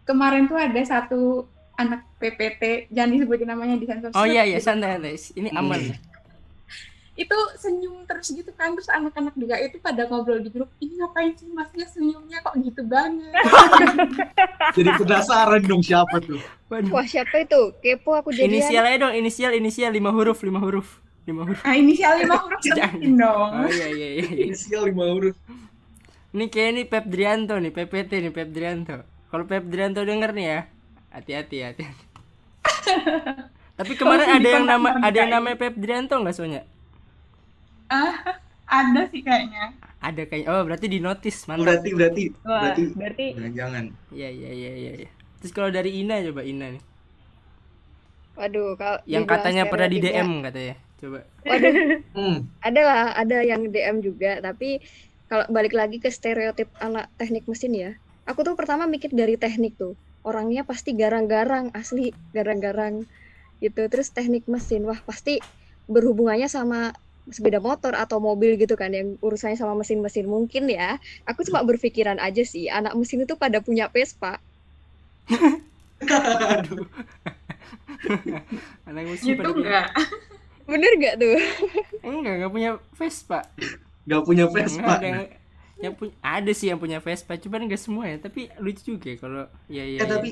kemarin 0.02 0.50
tuh 0.50 0.58
ada 0.58 0.82
satu 0.82 1.46
anak 1.78 2.02
PPT 2.18 2.90
jangan 2.90 3.14
disebutin 3.14 3.46
namanya 3.46 3.78
di 3.78 3.86
sensor 3.86 4.10
Oh 4.16 4.26
iya 4.26 4.42
iya 4.42 4.58
santai 4.58 4.98
santai. 4.98 5.14
Ini 5.38 5.54
aman. 5.54 5.78
Hmm. 5.92 6.15
Itu 7.16 7.36
senyum 7.56 8.04
terus 8.04 8.28
gitu 8.28 8.52
kan 8.52 8.76
terus 8.76 8.92
anak-anak 8.92 9.32
juga 9.40 9.56
itu 9.56 9.80
pada 9.80 10.04
ngobrol 10.04 10.44
di 10.44 10.52
grup 10.52 10.68
ini 10.84 11.00
ngapain 11.00 11.32
sih 11.32 11.48
masnya 11.48 11.88
senyumnya 11.88 12.44
kok 12.44 12.52
gitu 12.60 12.84
banget 12.84 13.32
Jadi 14.76 14.90
penasaran 15.00 15.62
dong 15.64 15.80
siapa 15.80 16.20
tuh. 16.20 16.36
Waduh. 16.68 16.92
Wah 16.92 17.06
siapa 17.08 17.40
itu? 17.40 17.72
Kepo 17.80 18.12
aku 18.12 18.28
jadian. 18.34 18.60
Inisial 18.60 18.84
aja 18.84 18.96
dong, 19.08 19.14
inisial 19.16 19.52
inisial 19.56 19.90
lima 19.94 20.12
huruf, 20.12 20.44
lima 20.44 20.60
huruf. 20.60 21.00
Lima 21.26 21.42
huruf. 21.42 21.58
nah 21.64 21.74
inisial 21.74 22.22
lima 22.22 22.38
huruf 22.38 22.60
sebutin 22.64 23.18
dong 23.18 23.50
Oh 23.50 23.66
iya 23.66 23.88
iya 23.90 24.08
iya. 24.20 24.24
iya. 24.28 24.44
Inisial 24.52 24.82
lima 24.92 25.04
huruf. 25.10 25.36
Ini 26.36 26.44
kayak 26.52 26.68
ini 26.76 26.82
Pep 26.84 27.04
Drianto 27.08 27.54
nih, 27.56 27.72
PPT 27.72 28.10
nih 28.20 28.32
Pep 28.34 28.50
Drianto. 28.52 29.00
Kalau 29.32 29.44
Pep 29.48 29.64
Drianto 29.64 30.04
denger 30.04 30.30
nih 30.36 30.46
ya, 30.46 30.60
hati-hati 31.16 31.56
hati. 31.64 31.84
Tapi 33.80 33.92
kemarin 33.96 34.28
ada 34.40 34.48
yang 34.48 34.64
nama 34.68 34.88
ada 35.00 35.16
yang 35.16 35.32
namanya 35.32 35.56
Pep 35.56 35.74
Drianto 35.80 36.20
nggak 36.20 36.36
Sonya? 36.36 36.62
Ah 37.92 38.40
ada 38.66 39.06
sih 39.10 39.22
kayaknya 39.22 39.74
Ada 40.02 40.22
kayak 40.28 40.46
oh 40.46 40.62
berarti 40.62 40.86
di 40.86 40.98
notice 41.02 41.46
mantap. 41.50 41.66
Berarti 41.66 41.90
berarti 41.94 42.22
Wah, 42.46 42.60
berarti 42.62 42.82
berarti 42.94 43.26
jangan 43.34 43.52
jangan. 43.54 43.84
Iya 44.14 44.28
iya 44.30 44.50
iya 44.52 44.72
iya. 44.76 44.92
iya. 45.02 45.10
Terus 45.42 45.52
kalau 45.54 45.70
dari 45.72 45.90
Ina 45.98 46.22
coba 46.30 46.42
Ina 46.46 46.66
nih, 46.78 46.82
Waduh, 48.36 48.76
kalau 48.76 48.98
yang 49.08 49.24
katanya 49.24 49.64
pernah 49.66 49.88
di 49.88 49.98
DM 49.98 50.44
katanya. 50.44 50.76
Coba. 51.00 51.18
Waduh, 51.48 51.72
Hmm. 52.16 52.36
ada 52.60 52.80
lah, 52.84 53.02
ada 53.16 53.38
yang 53.40 53.68
DM 53.72 54.04
juga. 54.04 54.38
Tapi 54.44 54.84
kalau 55.26 55.48
balik 55.48 55.72
lagi 55.72 55.96
ke 55.98 56.12
stereotip 56.12 56.68
anak 56.78 57.08
teknik 57.16 57.48
mesin 57.48 57.72
ya, 57.72 57.90
aku 58.28 58.44
tuh 58.44 58.54
pertama 58.54 58.84
mikir 58.84 59.10
dari 59.10 59.40
teknik 59.40 59.80
tuh. 59.80 59.96
Orangnya 60.22 60.68
pasti 60.68 60.92
garang-garang, 60.92 61.72
asli 61.72 62.12
garang-garang 62.36 63.08
gitu. 63.64 63.88
Terus 63.88 64.12
teknik 64.12 64.44
mesin, 64.46 64.84
wah 64.84 65.00
pasti 65.00 65.40
berhubungannya 65.88 66.50
sama 66.50 66.92
sepeda 67.28 67.58
motor 67.58 67.92
atau 67.92 68.22
mobil 68.22 68.54
gitu 68.54 68.78
kan 68.78 68.94
yang 68.94 69.18
urusannya 69.18 69.58
sama 69.58 69.74
mesin-mesin 69.74 70.26
mungkin 70.26 70.70
ya. 70.70 70.98
Aku 71.26 71.42
cuma 71.42 71.62
berpikiran 71.62 72.18
aja 72.18 72.42
sih, 72.42 72.70
anak 72.70 72.94
mesin 72.94 73.22
itu 73.22 73.34
pada 73.34 73.58
punya 73.58 73.90
Vespa. 73.90 74.38
Anak 78.86 79.02
musik 79.08 79.26
gitu 79.34 79.40
pada 79.42 79.50
punya- 79.52 79.66
enggak 79.66 79.86
Bener 80.66 80.92
gak 80.98 81.14
tuh? 81.22 81.38
Enggak, 82.02 82.32
enggak 82.42 82.52
punya 82.52 82.70
Vespa. 82.92 83.40
Gak 84.02 84.22
punya 84.26 84.44
Enggak 84.50 84.66
Vespa. 84.66 84.92
ada 84.98 85.06
yang, 85.06 85.22
yang 85.78 85.94
punya 85.94 86.14
ada 86.18 86.50
sih 86.50 86.66
yang 86.70 86.78
punya 86.78 86.98
Vespa, 86.98 87.38
cuman 87.38 87.70
enggak 87.70 87.78
semua 87.82 88.04
ya. 88.10 88.18
Tapi 88.18 88.50
lucu 88.58 88.82
juga 88.94 89.06
ya 89.10 89.16
kalau 89.18 89.44
ya 89.70 89.84
ya. 89.86 89.98
Eh 90.02 90.08
tapi 90.08 90.30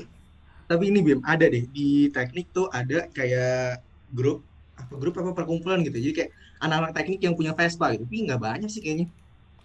tapi 0.65 0.83
ini 0.91 0.99
Bim 0.99 1.21
ada 1.23 1.45
deh 1.45 1.63
di 1.69 2.09
teknik 2.09 2.51
tuh 2.51 2.67
ada 2.67 3.07
kayak 3.11 3.79
grup 4.11 4.43
apa 4.81 4.93
grup 5.01 5.15
apa 5.21 5.31
perkumpulan 5.37 5.79
gitu. 5.87 5.97
Jadi 6.03 6.13
kayak 6.17 6.31
anak-anak 6.63 6.91
teknik 6.97 7.19
yang 7.25 7.35
punya 7.39 7.51
Vespa 7.57 7.85
gitu. 7.93 8.03
Tapi 8.07 8.17
nggak 8.27 8.41
banyak 8.41 8.69
sih 8.71 8.81
kayaknya. 8.83 9.07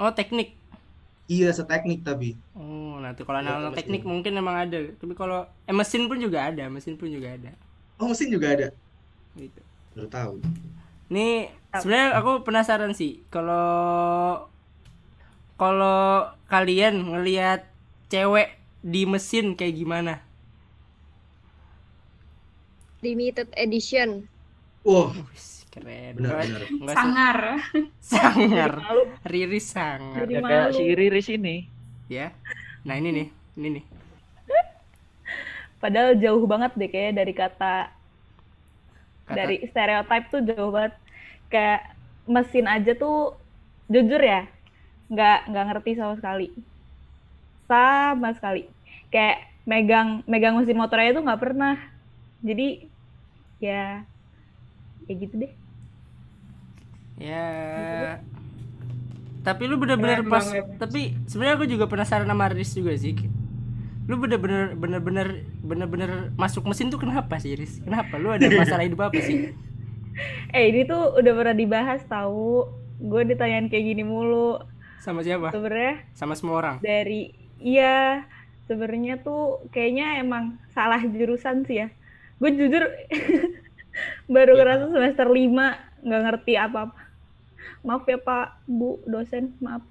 Oh, 0.00 0.10
teknik. 0.14 0.48
Iya 1.34 1.48
seteknik 1.58 2.00
tapi. 2.08 2.28
Oh, 2.58 2.98
nah 3.02 3.10
tuh 3.16 3.24
kalau 3.28 3.40
Iya, 3.40 3.44
anak-anak 3.44 3.72
mesin. 3.72 3.78
teknik 3.78 4.02
mungkin 4.10 4.32
emang 4.42 4.56
ada. 4.66 4.78
Tapi 5.00 5.12
kalau 5.20 5.38
eh 5.68 5.74
mesin 5.80 6.02
pun 6.10 6.18
juga 6.24 6.38
ada, 6.50 6.64
mesin 6.74 6.94
pun 7.00 7.08
juga 7.16 7.28
ada. 7.36 7.50
Oh 8.00 8.06
mesin 8.10 8.28
juga 8.34 8.46
ada. 8.56 8.68
Gitu. 9.38 9.60
Baru 9.94 10.08
tahu. 10.10 10.34
Nih, 11.10 11.50
sebenarnya 11.74 12.08
aku 12.18 12.30
penasaran 12.46 12.92
sih 12.94 13.12
kalau 13.34 14.46
kalau 15.60 16.30
kalian 16.48 16.94
ngelihat 17.12 17.68
cewek 18.10 18.56
di 18.80 19.04
mesin 19.04 19.54
kayak 19.58 19.76
gimana? 19.76 20.14
Limited 23.02 23.52
edition. 23.58 24.29
Wah 24.80 25.12
Wih, 25.12 25.46
keren. 25.70 26.12
benar 26.16 26.34
benar. 26.40 26.62
sangar 26.96 27.38
sangar. 28.12 28.72
Riris 29.22 29.66
sangar. 29.70 30.24
Jadi 30.24 30.34
Ya 30.34 30.40
kayak 30.42 30.66
malu. 30.66 30.76
si 30.76 30.84
Riris 30.96 31.28
ini. 31.30 31.56
Ya. 32.08 32.32
Nah, 32.82 32.96
ini 32.96 33.08
nih. 33.12 33.28
Ini 33.54 33.68
nih. 33.76 33.84
Padahal 35.80 36.12
jauh 36.20 36.44
banget 36.44 36.72
deh 36.76 36.88
kayaknya 36.88 37.24
dari 37.24 37.32
kata, 37.32 37.74
Kata- 39.24 39.36
dari 39.36 39.56
stereotype 39.64 40.26
tuh 40.28 40.40
jauh 40.44 40.72
banget. 40.72 40.94
Kayak 41.48 41.80
mesin 42.28 42.66
aja 42.68 42.92
tuh 42.94 43.34
jujur 43.88 44.20
ya, 44.22 44.46
nggak 45.08 45.38
nggak 45.50 45.64
ngerti 45.72 45.90
sama 45.96 46.14
sekali. 46.20 46.48
Sama 47.64 48.28
sekali. 48.36 48.66
Kayak 49.08 49.38
megang 49.64 50.08
megang 50.26 50.54
mesin 50.58 50.76
motornya 50.76 51.16
tuh 51.16 51.24
nggak 51.24 51.42
pernah. 51.42 51.76
Jadi 52.42 52.86
ya 53.60 54.04
ya 55.10 55.14
gitu 55.18 55.34
deh. 55.42 55.52
Ya. 57.20 57.44
Tapi 59.40 59.62
lu 59.68 59.76
bener-bener 59.80 60.20
pas. 60.28 60.44
banget. 60.44 60.64
Tapi 60.76 61.00
sebenarnya 61.24 61.54
aku 61.56 61.66
juga 61.68 61.84
penasaran 61.88 62.28
sama 62.28 62.46
Riz 62.52 62.72
juga 62.76 62.92
sih. 62.96 63.16
Lu 64.08 64.16
bener-bener 64.20 64.76
bener-bener 64.76 65.28
bener-bener 65.62 66.10
masuk 66.36 66.66
mesin 66.68 66.90
tuh 66.92 67.00
kenapa 67.00 67.40
sih 67.40 67.56
Riz? 67.56 67.80
Kenapa? 67.80 68.20
Lu 68.20 68.28
ada 68.32 68.48
masalah 68.52 68.84
hidup 68.84 69.00
apa 69.10 69.20
sih? 69.20 69.38
Eh 70.52 70.68
ini 70.68 70.84
tuh 70.84 71.16
udah 71.16 71.32
pernah 71.32 71.56
dibahas 71.56 72.02
tahu. 72.04 72.66
Gue 73.00 73.22
ditanyain 73.24 73.70
kayak 73.72 73.94
gini 73.94 74.02
mulu. 74.04 74.60
Sama 75.00 75.24
siapa? 75.24 75.54
Sebenarnya 75.54 76.04
Sama 76.12 76.34
semua 76.36 76.54
orang. 76.60 76.76
dari 76.82 77.32
iya 77.56 78.26
sebenarnya 78.68 79.22
tuh 79.24 79.64
kayaknya 79.72 80.20
emang 80.20 80.58
salah 80.68 81.00
jurusan 81.00 81.64
sih 81.64 81.86
ya. 81.86 81.88
Gue 82.36 82.52
jujur 82.52 82.84
baru 84.26 84.52
Ya. 84.54 84.58
ngerasa 84.58 84.84
semester 84.90 85.26
5 85.26 85.76
nggak 86.06 86.22
ngerti 86.26 86.52
apa-apa. 86.56 87.00
Maaf 87.80 88.04
ya 88.04 88.16
Pak, 88.20 88.64
Bu, 88.64 89.00
dosen, 89.04 89.56
maaf. 89.60 89.84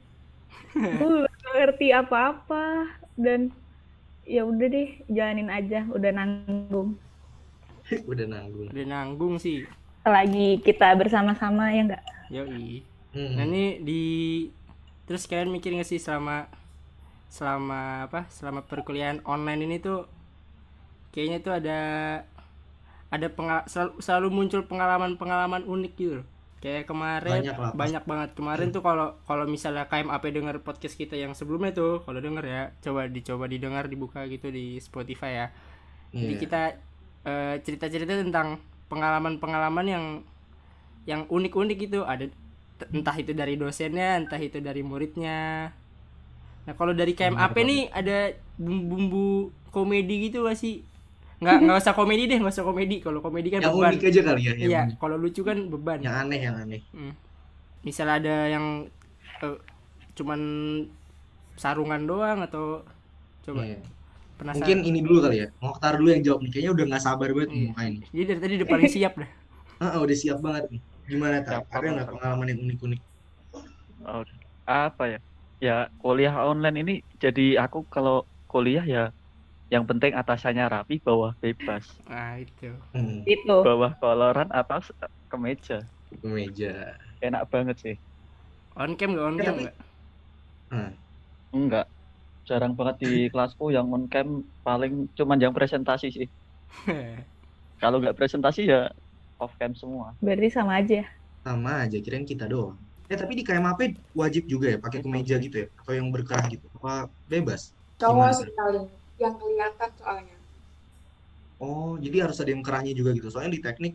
Gue 0.73 1.07
nggak 1.25 1.53
ngerti 1.55 1.87
apa-apa 1.91 2.89
dan 3.17 3.49
ya 4.25 4.45
udah 4.45 4.67
deh 4.69 4.89
jalanin 5.09 5.49
aja, 5.49 5.85
udah 5.89 6.11
nanggung. 6.13 6.97
Udah 8.05 8.25
nanggung. 8.25 8.69
Udah 8.69 8.85
nanggung 8.85 9.35
sih. 9.41 9.65
Lagi 10.05 10.61
kita 10.61 10.93
bersama-sama 10.93 11.73
ya 11.73 11.81
enggak? 11.85 12.03
Yoi. 12.29 12.85
Hmm. 13.09 13.33
Nah 13.33 13.45
ini 13.45 13.81
di 13.81 14.01
terus 15.09 15.25
kalian 15.25 15.49
mikir 15.49 15.73
nggak 15.73 15.89
sih 15.89 15.97
selama 15.97 16.45
selama 17.29 18.05
apa 18.05 18.29
selama 18.29 18.61
perkuliahan 18.61 19.21
online 19.25 19.65
ini 19.65 19.77
tuh 19.81 20.05
kayaknya 21.09 21.41
tuh 21.41 21.53
ada 21.57 21.79
ada 23.09 23.27
pengal 23.27 23.65
selalu, 23.65 23.91
selalu 23.99 24.27
muncul 24.29 24.61
pengalaman-pengalaman 24.65 25.65
unik 25.65 25.93
gitu 25.97 26.13
loh. 26.21 26.27
kayak 26.59 26.91
kemarin 26.91 27.39
Banyak 27.39 27.55
lah, 27.55 27.71
banyak 27.71 28.03
banget. 28.03 28.29
Kemarin 28.35 28.67
tuh 28.69 28.83
kalau 28.83 29.15
kalau 29.23 29.47
misalnya 29.47 29.87
KMAP 29.87 30.27
denger 30.27 30.59
podcast 30.59 30.93
kita 30.93 31.15
yang 31.15 31.31
sebelumnya 31.31 31.71
tuh 31.71 32.03
kalau 32.03 32.19
denger 32.19 32.43
ya 32.43 32.61
coba 32.83 33.07
dicoba 33.07 33.47
didengar 33.47 33.87
dibuka 33.87 34.27
gitu 34.27 34.51
di 34.51 34.75
Spotify 34.77 35.31
ya. 35.39 35.47
Jadi 36.11 36.33
Iya. 36.35 36.41
kita 36.43 36.61
eh, 37.23 37.55
cerita-cerita 37.63 38.11
tentang 38.19 38.59
pengalaman-pengalaman 38.91 39.87
yang 39.87 40.05
yang 41.07 41.23
unik-unik 41.25 41.77
gitu. 41.79 42.03
Ada 42.03 42.27
entah 42.91 43.15
itu 43.15 43.31
dari 43.31 43.55
dosennya 43.55 44.19
entah 44.19 44.37
itu 44.37 44.59
dari 44.59 44.83
muridnya. 44.83 45.71
Nah 46.67 46.73
kalau 46.75 46.91
dari 46.91 47.15
KMAP 47.15 47.55
Benar 47.55 47.65
nih 47.65 47.81
ada 47.89 48.17
bumbu-bumbu 48.59 49.27
komedi 49.71 50.27
gitu 50.27 50.43
gak 50.43 50.59
sih 50.59 50.83
nggak 51.39 51.57
nggak 51.63 51.77
usah 51.79 51.93
komedi 51.95 52.23
deh 52.27 52.37
nggak 52.43 52.51
usah 52.51 52.67
komedi 52.67 52.95
kalau 52.99 53.23
komedi 53.23 53.47
kan 53.47 53.63
yang 53.63 53.71
beban 53.71 53.95
unik 53.95 54.03
aja 54.11 54.21
kali 54.27 54.41
ya. 54.43 54.53
Iya 54.59 54.81
unik. 54.91 54.95
kalau 54.99 55.15
lucu 55.15 55.41
kan 55.47 55.57
beban 55.71 55.99
yang 56.03 56.15
aneh 56.27 56.39
yang 56.43 56.55
aneh. 56.59 56.81
Hmm. 56.91 57.13
Misal 57.87 58.07
ada 58.11 58.35
yang 58.51 58.91
eh, 59.39 59.57
cuman 60.19 60.39
sarungan 61.55 62.03
doang 62.03 62.43
atau 62.43 62.83
coba 63.47 63.63
Iya. 63.63 63.79
penasaran. 64.35 64.59
Mungkin 64.63 64.77
ini 64.83 64.99
dulu 64.99 65.19
kali 65.23 65.37
ya. 65.43 65.47
Mokhtar 65.63 65.95
dulu 65.95 66.09
yang 66.11 66.23
jawab 66.23 66.39
nih. 66.43 66.51
Kayaknya 66.51 66.71
udah 66.75 66.85
nggak 66.91 67.03
sabar 67.03 67.27
banget 67.31 67.49
Iya. 67.55 67.63
mukanya 67.71 67.89
nih. 67.91 68.09
Jadi 68.11 68.23
dari 68.27 68.39
tadi 68.39 68.53
udah 68.59 68.67
paling 68.67 68.89
siap 68.91 69.13
dah. 69.15 69.29
Ah, 69.79 69.85
ah, 69.95 69.99
udah 70.03 70.15
siap 70.15 70.37
banget 70.43 70.63
nih. 70.75 70.81
Gimana 71.07 71.35
tak? 71.41 71.63
Ada 71.71 71.87
nggak 71.87 72.07
pengalaman 72.11 72.47
yang 72.51 72.59
unik-unik? 72.67 73.01
Oh, 74.03 74.23
apa 74.67 75.03
ya? 75.07 75.19
Ya 75.59 75.77
kuliah 75.99 76.35
online 76.39 76.77
ini 76.83 76.93
jadi 77.19 77.59
aku 77.59 77.83
kalau 77.91 78.23
kuliah 78.47 78.83
ya 78.83 79.11
yang 79.69 79.85
penting 79.85 80.11
atasannya 80.17 80.65
rapi, 80.65 80.97
bawah 81.05 81.37
bebas. 81.37 81.85
Nah, 82.09 82.41
itu. 82.41 82.73
Hmm, 82.93 83.21
Itu. 83.23 83.61
Bawah 83.61 83.93
koloran, 84.01 84.49
atas 84.49 84.89
kemeja. 85.29 85.85
meja. 86.25 86.97
Enak 87.21 87.45
banget 87.53 87.77
sih. 87.77 87.95
On 88.73 88.97
cam 88.97 89.13
nggak 89.13 89.25
on 89.29 89.35
Ya, 89.37 89.43
cam 89.45 89.55
nggak? 89.61 89.75
Nah, 90.73 90.91
Enggak. 91.53 91.85
Jarang 92.49 92.73
banget 92.73 92.95
di 93.05 93.09
kelasku 93.31 93.69
yang 93.69 93.85
on 93.93 94.09
cam 94.09 94.27
paling 94.65 95.05
cuman 95.13 95.37
yang 95.37 95.53
presentasi 95.53 96.07
sih. 96.09 96.27
Kalau 97.81 98.01
nggak 98.01 98.17
presentasi 98.17 98.65
ya 98.65 98.89
off 99.37 99.53
cam 99.61 99.77
semua. 99.77 100.17
Berarti 100.19 100.49
sama 100.49 100.81
aja. 100.81 101.05
sama 101.39 101.87
aja, 101.87 101.97
kirain 102.03 102.27
kita 102.27 102.45
doang. 102.51 102.77
Eh, 103.09 103.17
tapi 103.17 103.33
di 103.33 103.41
KMAP 103.47 103.79
wajib 104.13 104.43
juga 104.45 104.69
ya 104.69 104.77
pakai 104.77 104.99
kemeja 105.01 105.39
gitu 105.41 105.55
ya? 105.65 105.67
Atau 105.81 105.93
yang 105.97 106.11
berkerah 106.13 106.45
gitu? 106.51 106.67
Apa 106.77 107.09
bebas? 107.25 107.73
Cowok 107.97 108.45
Gimana? 108.45 108.98
Yang 109.21 109.35
kelihatan 109.41 109.91
soalnya. 109.99 110.37
Oh, 111.59 111.99
jadi 111.99 112.17
harus 112.23 112.37
ada 112.41 112.51
yang 112.55 112.63
kerahnya 112.67 112.93
juga 112.99 113.09
gitu. 113.17 113.27
Soalnya 113.31 113.53
di 113.59 113.61
teknik 113.65 113.93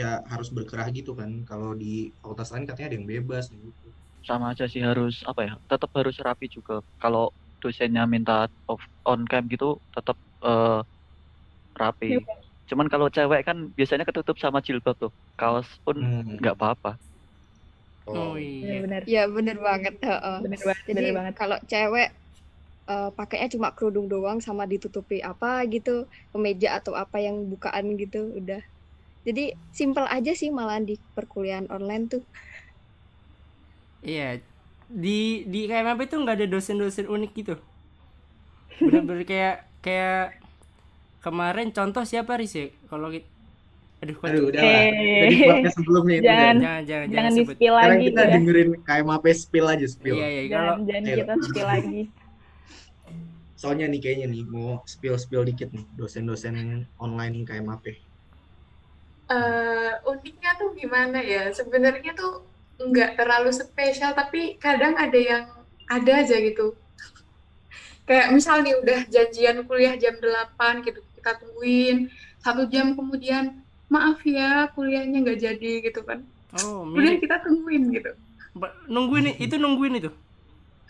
ya 0.00 0.24
harus 0.32 0.48
berkerah 0.56 0.88
gitu 0.98 1.12
kan. 1.20 1.30
Kalau 1.48 1.70
di 1.76 2.12
fakultas 2.20 2.48
lain 2.52 2.64
katanya 2.68 2.88
ada 2.90 2.96
yang 2.98 3.08
bebas 3.14 3.44
gitu. 3.52 3.86
Sama 4.28 4.44
aja 4.56 4.64
sih 4.72 4.80
harus 4.80 5.20
apa 5.30 5.40
ya? 5.46 5.52
Tetap 5.70 5.90
harus 5.98 6.16
rapi 6.26 6.46
juga. 6.48 6.80
Kalau 7.02 7.24
dosennya 7.60 8.02
minta 8.08 8.48
off 8.70 8.82
on 9.08 9.20
cam 9.30 9.44
gitu 9.52 9.80
tetap 9.96 10.16
eh, 10.48 10.80
rapi. 11.80 12.06
Cuman 12.70 12.86
kalau 12.92 13.06
cewek 13.12 13.40
kan 13.48 13.56
biasanya 13.76 14.04
ketutup 14.08 14.36
sama 14.40 14.58
jilbab 14.66 14.96
tuh. 15.02 15.12
Kaos 15.38 15.68
pun 15.84 15.96
Hmm. 16.00 16.38
nggak 16.40 16.54
apa-apa. 16.56 16.90
Oh 18.06 18.36
iya. 18.36 18.60
Benar-benar. 18.62 19.02
Ya 19.14 19.22
bener 19.36 19.56
banget. 19.66 19.92
heeh. 20.08 20.36
Bener 20.44 20.60
banget. 20.66 20.78
Jadi 20.88 20.96
Bener 20.96 21.12
banget. 21.18 21.34
kalau 21.40 21.58
cewek 21.70 22.08
eh, 22.92 23.10
pakainya 23.18 23.48
cuma 23.54 23.68
kerudung 23.76 24.06
doang 24.12 24.38
sama 24.46 24.64
ditutupi 24.72 25.18
apa 25.32 25.64
gitu, 25.74 26.06
kemeja 26.32 26.68
atau 26.78 26.92
apa 27.04 27.16
yang 27.26 27.36
bukaan 27.52 27.86
gitu, 28.02 28.20
udah. 28.40 28.62
Jadi 29.26 29.44
simple 29.78 30.06
aja 30.16 30.32
sih 30.40 30.50
malahan 30.58 30.84
di 30.90 30.94
perkuliahan 31.16 31.68
online 31.76 32.04
tuh. 32.12 32.22
Iya. 34.04 34.24
Di 35.04 35.44
di 35.52 35.60
KMAP 35.70 35.98
itu 36.06 36.14
nggak 36.22 36.36
ada 36.38 36.46
dosen-dosen 36.54 37.06
unik 37.14 37.30
gitu. 37.38 37.54
Bener-bener 38.84 39.24
kayak 39.30 39.54
kayak 39.84 40.16
kemarin 41.24 41.68
contoh 41.76 42.04
siapa 42.10 42.32
Riz 42.40 42.54
ya? 42.60 42.66
Kalau 42.90 43.08
kita 43.14 43.28
Aduh, 44.02 44.16
kok 44.20 44.28
Aduh, 44.28 44.44
udah 44.52 44.64
lah. 44.68 44.86
Eh, 44.90 45.24
Jadi 45.24 45.34
podcast 45.48 45.76
sebelumnya 45.80 46.16
itu 46.22 46.32
Jangan. 46.32 46.56
kan. 46.56 46.56
jangan 46.60 46.82
jangan 46.90 47.08
Jangan 47.14 47.32
di 47.38 47.42
sebut. 47.42 47.56
spill 47.56 47.74
Sekarang 47.74 48.00
lagi 48.00 48.06
kita 48.06 48.22
ya. 48.22 48.30
dengerin 48.32 48.70
KMAP 48.86 49.24
spill 49.36 49.66
aja 49.72 49.86
spill. 49.88 50.18
Iya, 50.18 50.26
iya. 50.28 50.42
Kalau 50.52 50.74
Jangan, 50.86 51.02
jangan 51.06 51.12
kita 51.18 51.32
spill 51.40 51.66
lagi. 51.68 52.00
Soalnya 53.64 53.86
nih 53.88 54.00
kayaknya 54.04 54.26
nih 54.34 54.42
mau 54.54 54.84
spill-spill 54.92 55.48
dikit 55.48 55.72
nih 55.72 55.84
dosen-dosen 55.98 56.56
online 57.00 57.48
KMAP. 57.48 57.84
eh 59.34 59.92
uniknya 60.10 60.50
tuh 60.60 60.70
gimana 60.76 61.18
ya? 61.32 61.48
Sebenarnya 61.58 62.12
tuh 62.20 62.32
nggak 62.90 63.10
terlalu 63.18 63.50
spesial, 63.56 64.12
tapi 64.20 64.40
kadang 64.60 64.94
ada 65.00 65.16
yang 65.30 65.44
ada 65.88 66.12
aja 66.20 66.36
gitu. 66.48 66.76
Kayak 68.04 68.36
misal 68.36 68.60
nih 68.60 68.76
udah 68.84 69.00
janjian 69.08 69.64
kuliah 69.64 69.96
jam 69.96 70.14
8 70.20 70.84
gitu, 70.84 71.00
kita 71.16 71.40
tungguin 71.40 72.12
satu 72.44 72.68
jam 72.68 72.92
kemudian, 72.92 73.64
maaf 73.88 74.20
ya 74.28 74.68
kuliahnya 74.76 75.24
nggak 75.24 75.40
jadi 75.40 75.72
gitu 75.88 76.04
kan. 76.04 76.20
oh, 76.52 76.84
Udah 76.92 77.16
mirip. 77.16 77.24
kita 77.24 77.36
tungguin 77.44 77.84
gitu. 77.96 78.12
Ba- 78.54 78.74
Nungguin 78.86 79.26
itu 79.40 79.54
nungguin 79.58 79.94
itu. 80.00 80.10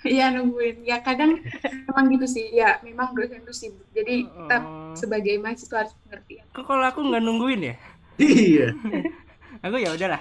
Iya 0.04 0.36
nungguin. 0.36 0.84
Ya 0.84 1.00
kadang 1.00 1.40
memang 1.88 2.04
gitu 2.12 2.26
sih. 2.28 2.52
Ya 2.52 2.78
memang 2.84 3.16
dosen 3.16 3.40
itu 3.40 3.54
sibuk. 3.56 3.86
Jadi 3.96 4.28
kita 4.28 4.56
Oh. 4.60 4.92
sebagai 4.94 5.34
mahasiswa 5.40 5.82
harus 5.82 5.94
pengertian. 6.04 6.44
Kok 6.52 6.64
kalau 6.64 6.84
aku 6.84 7.00
nggak 7.02 7.22
nungguin 7.24 7.60
ya? 7.72 7.76
Iya. 8.20 8.70
Aku 9.64 9.76
ya 9.80 9.90
udahlah. 9.96 10.20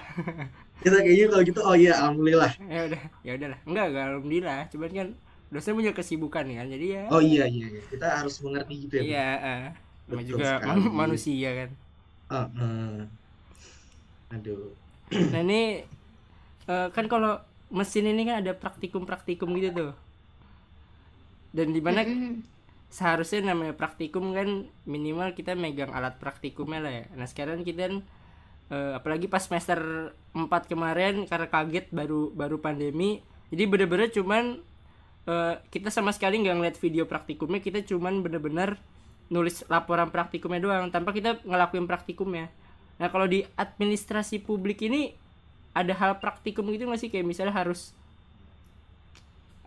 Kita 0.80 0.98
kayaknya 1.00 1.26
kalau 1.30 1.42
gitu 1.44 1.60
oh 1.62 1.76
iya 1.76 1.92
alhamdulillah. 2.00 2.52
Ya 2.66 2.80
udah, 2.90 3.00
ya 3.22 3.32
udahlah. 3.38 3.58
Enggak, 3.68 3.84
enggak 3.92 4.04
alhamdulillah. 4.10 4.60
Cuman 4.72 4.90
kan 4.90 5.08
dosen 5.52 5.72
punya 5.76 5.92
kesibukan 5.94 6.44
kan. 6.48 6.66
Jadi 6.66 6.86
ya 6.96 7.02
Oh 7.12 7.22
iya 7.22 7.44
iya 7.46 7.66
iya. 7.70 7.80
Kita 7.86 8.06
harus 8.24 8.40
mengerti 8.42 8.74
gitu 8.88 8.94
ya. 8.98 9.02
Iya, 9.04 9.28
eh. 9.38 9.62
Namanya 10.04 10.10
Betul 10.10 10.30
juga 10.34 10.46
sekali. 10.48 10.68
man- 10.68 10.94
manusia 11.06 11.50
kan. 11.54 11.70
Ah, 12.26 12.48
ah. 12.58 12.98
Aduh. 14.34 14.72
Nah 15.12 15.40
ini 15.44 15.62
eh, 16.66 16.86
kan 16.90 17.04
kalau 17.06 17.38
mesin 17.74 18.06
ini 18.06 18.22
kan 18.24 18.40
ada 18.40 18.54
praktikum-praktikum 18.54 19.50
gitu 19.58 19.70
tuh. 19.74 19.92
Dan 21.50 21.74
di 21.74 21.82
mana 21.82 22.06
seharusnya 22.94 23.50
namanya 23.50 23.74
praktikum 23.74 24.30
kan 24.30 24.70
minimal 24.86 25.34
kita 25.34 25.58
megang 25.58 25.90
alat 25.90 26.14
praktikumnya 26.22 26.78
lah 26.78 26.92
ya. 26.94 27.04
Nah 27.18 27.26
sekarang 27.26 27.66
kita 27.66 27.90
eh, 28.70 28.92
apalagi 28.94 29.26
pas 29.26 29.42
semester 29.42 30.14
4 30.30 30.70
kemarin 30.70 31.26
karena 31.26 31.50
kaget 31.50 31.90
baru 31.90 32.30
baru 32.30 32.62
pandemi, 32.62 33.18
jadi 33.50 33.66
bener-bener 33.66 34.14
cuman 34.14 34.62
eh, 35.26 35.54
kita 35.74 35.90
sama 35.90 36.14
sekali 36.14 36.38
nggak 36.46 36.54
ngeliat 36.54 36.76
video 36.78 37.04
praktikumnya, 37.10 37.58
kita 37.58 37.82
cuman 37.82 38.22
bener-bener 38.22 38.78
nulis 39.26 39.66
laporan 39.66 40.14
praktikumnya 40.14 40.62
doang 40.62 40.94
tanpa 40.94 41.10
kita 41.10 41.42
ngelakuin 41.42 41.90
praktikumnya. 41.90 42.46
Nah 43.02 43.10
kalau 43.10 43.26
di 43.26 43.42
administrasi 43.58 44.38
publik 44.46 44.86
ini 44.86 45.23
ada 45.74 45.92
hal 45.92 46.12
praktikum 46.22 46.70
gitu 46.70 46.86
nggak 46.86 47.02
sih 47.02 47.10
kayak 47.10 47.26
misalnya 47.26 47.52
harus 47.52 47.90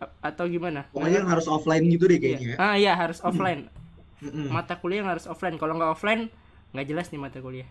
a- 0.00 0.10
atau 0.24 0.48
gimana? 0.48 0.88
Pokoknya 0.90 1.22
harus 1.22 1.46
offline 1.46 1.84
gitu 1.86 2.08
deh 2.08 2.16
Iya. 2.16 2.22
kayaknya 2.24 2.48
ya. 2.48 2.56
Ah 2.58 2.74
iya 2.74 2.92
harus 2.96 3.20
offline. 3.20 3.68
Mm-mm. 4.24 4.50
Mata 4.50 4.74
kuliah 4.74 5.04
yang 5.04 5.10
harus 5.14 5.30
offline. 5.30 5.54
Kalau 5.54 5.78
nggak 5.78 5.92
offline 5.94 6.26
nggak 6.72 6.86
jelas 6.88 7.06
nih 7.12 7.20
mata 7.20 7.38
kuliah. 7.38 7.68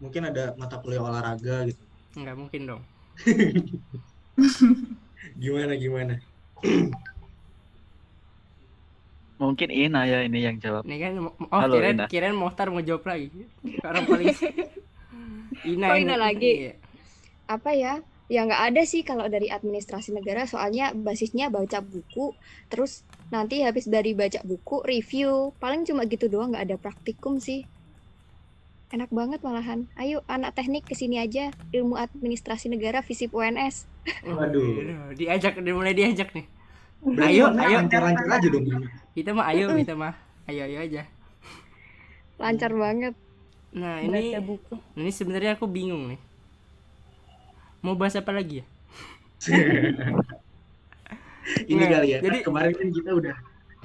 Mungkin 0.00 0.22
ada 0.26 0.54
mata 0.56 0.78
kuliah 0.80 1.02
olahraga 1.02 1.66
gitu. 1.68 1.82
Nggak 2.14 2.36
mungkin 2.38 2.60
dong. 2.64 2.82
Gimana 5.42 5.74
gimana? 5.74 6.14
Mungkin 9.34 9.68
Ina 9.68 10.06
ya 10.06 10.22
ini 10.22 10.40
yang 10.40 10.56
jawab. 10.62 10.86
Ini 10.86 10.96
kan 10.96 11.12
oh 11.18 11.34
Halo, 11.50 11.74
kirain 11.76 11.96
Ina. 11.98 12.06
kirain 12.06 12.36
Mohtar 12.38 12.70
mau 12.70 12.80
jawab 12.80 13.04
lagi. 13.04 13.44
Orang 13.82 14.06
paling 14.06 14.30
Ina 15.74 15.86
Kok 15.90 15.96
ini. 15.98 16.02
Ina 16.06 16.16
lagi? 16.16 16.50
Iya. 16.64 16.72
Apa 17.46 17.76
ya? 17.76 18.00
Ya 18.32 18.48
nggak 18.48 18.72
ada 18.72 18.82
sih 18.88 19.04
kalau 19.04 19.28
dari 19.28 19.52
administrasi 19.52 20.16
negara 20.16 20.48
soalnya 20.48 20.96
basisnya 20.96 21.52
baca 21.52 21.84
buku, 21.84 22.32
terus 22.72 23.04
nanti 23.28 23.60
habis 23.60 23.84
dari 23.84 24.16
baca 24.16 24.40
buku 24.40 24.80
review, 24.80 25.52
paling 25.60 25.84
cuma 25.84 26.08
gitu 26.08 26.32
doang 26.32 26.56
nggak 26.56 26.64
ada 26.72 26.76
praktikum 26.80 27.36
sih. 27.36 27.68
Enak 28.96 29.12
banget 29.12 29.44
malahan. 29.44 29.84
Ayo 30.00 30.24
anak 30.24 30.56
teknik 30.56 30.88
ke 30.88 30.96
sini 30.96 31.20
aja, 31.20 31.52
ilmu 31.76 32.00
administrasi 32.00 32.72
negara 32.72 33.04
visip 33.04 33.28
UNS. 33.36 33.84
Waduh. 34.24 35.12
Diajak 35.12 35.60
mulai 35.60 35.92
diajak 35.92 36.32
nih. 36.32 36.48
Berarti 37.04 37.36
Ayo, 37.36 37.44
mana 37.52 37.62
ayo. 37.68 37.76
lancar-lancar 37.84 38.24
aja 38.40 38.48
dong. 38.48 38.64
Kita 39.12 39.30
mah 39.36 39.44
ayo 39.52 39.66
kita 39.76 39.92
mah. 39.92 40.16
Ayo 40.48 40.64
ayo 40.64 40.78
aja. 40.80 41.02
Lancar 42.40 42.72
banget. 42.72 43.12
Nah, 43.76 44.00
Baca 44.00 44.08
ini 44.08 44.38
buku. 44.40 44.74
ini 44.96 45.10
sebenarnya 45.12 45.60
aku 45.60 45.68
bingung 45.68 46.08
nih. 46.08 46.20
Mau 47.84 47.92
bahas 47.94 48.16
apa 48.16 48.32
lagi 48.32 48.64
ya? 48.64 48.66
Ini 51.68 51.76
Nah, 51.76 51.88
kali 51.92 52.06
ya. 52.16 52.18
jadi- 52.24 52.40
Kan 52.40 52.48
kemarin 52.48 52.72
kan 52.72 52.88
kita 52.88 53.10
udah 53.12 53.36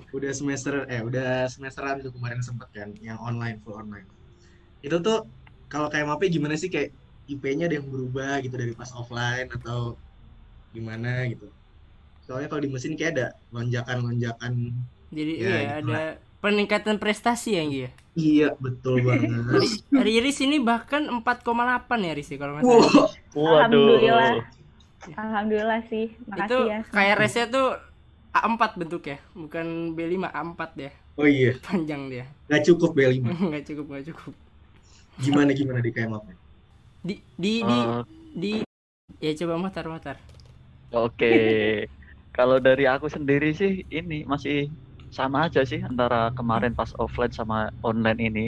udah 0.09 0.31
semester 0.31 0.87
eh 0.87 1.03
udah 1.03 1.45
semesteran 1.51 1.99
tuh 1.99 2.15
kemarin 2.15 2.39
sempet 2.39 2.71
kan 2.71 2.89
yang 3.03 3.19
online 3.19 3.59
full 3.59 3.75
online. 3.75 4.07
Itu 4.79 5.03
tuh 5.03 5.27
kalau 5.67 5.91
kayak 5.91 6.07
MAP 6.07 6.31
gimana 6.31 6.55
sih 6.55 6.71
kayak 6.71 6.95
IP-nya 7.27 7.67
ada 7.67 7.75
yang 7.77 7.91
berubah 7.91 8.39
gitu 8.41 8.55
dari 8.55 8.71
pas 8.73 8.89
offline 8.95 9.51
atau 9.51 9.99
gimana 10.71 11.27
gitu. 11.27 11.51
Soalnya 12.23 12.47
kalau 12.47 12.63
di 12.63 12.71
mesin 12.71 12.95
kayak 12.95 13.11
ada 13.19 13.27
lonjakan-lonjakan. 13.51 14.53
Jadi 15.11 15.33
Ya, 15.35 15.45
iya, 15.45 15.59
gitu 15.83 15.91
ada 15.91 16.01
peningkatan 16.39 16.97
prestasi 16.97 17.59
ya 17.59 17.63
Nggi 17.63 17.79
ya. 17.85 17.91
Iya, 18.19 18.47
betul 18.59 18.99
banget. 19.03 19.31
Riris 20.05 20.43
ini 20.43 20.59
bahkan 20.59 21.07
4,8 21.07 21.23
ya 22.03 22.11
Riris 22.11 22.29
ya, 22.31 22.37
kalau 22.37 22.51
nggak 22.57 22.63
salah. 22.67 23.07
Wow, 23.31 23.55
Alhamdulillah. 23.63 24.31
Alhamdulillah 25.15 25.81
sih. 25.87 26.05
Makasih 26.27 26.43
itu 26.43 26.57
ya. 26.67 26.79
KRS-nya 26.91 27.45
tuh 27.47 27.67
A4 28.29 28.61
bentuknya, 28.75 29.17
bukan 29.33 29.95
B5 29.95 30.15
A4 30.27 30.61
dia. 30.75 30.91
oh 31.19 31.27
iya, 31.27 31.51
Panjang 31.59 32.07
dia. 32.07 32.25
nggak 32.47 32.63
cukup 32.67 32.91
B5. 32.95 33.23
nggak 33.51 33.63
cukup, 33.67 33.85
nggak 33.87 34.05
cukup. 34.11 34.33
Gimana 35.19 35.51
gimana 35.51 35.79
di 35.79 35.91
KMAP? 35.91 36.25
Di 37.03 37.15
di 37.35 37.53
di, 37.59 37.77
Eh, 37.79 38.03
di 38.35 38.51
ya 39.19 39.31
coba 39.35 39.55
motor 39.59 39.85
motor. 39.87 40.15
Oke. 40.91 41.33
Kalau 42.37 42.59
dari 42.59 42.87
aku 42.87 43.11
sendiri 43.11 43.51
sih 43.51 43.83
ini 43.91 44.23
masih 44.23 44.71
sama 45.17 45.37
aja 45.45 45.61
sih 45.71 45.81
antara 45.89 46.29
kemarin 46.37 46.73
pas 46.79 46.91
offline 47.03 47.33
sama 47.39 47.55
online 47.87 48.19
ini. 48.27 48.45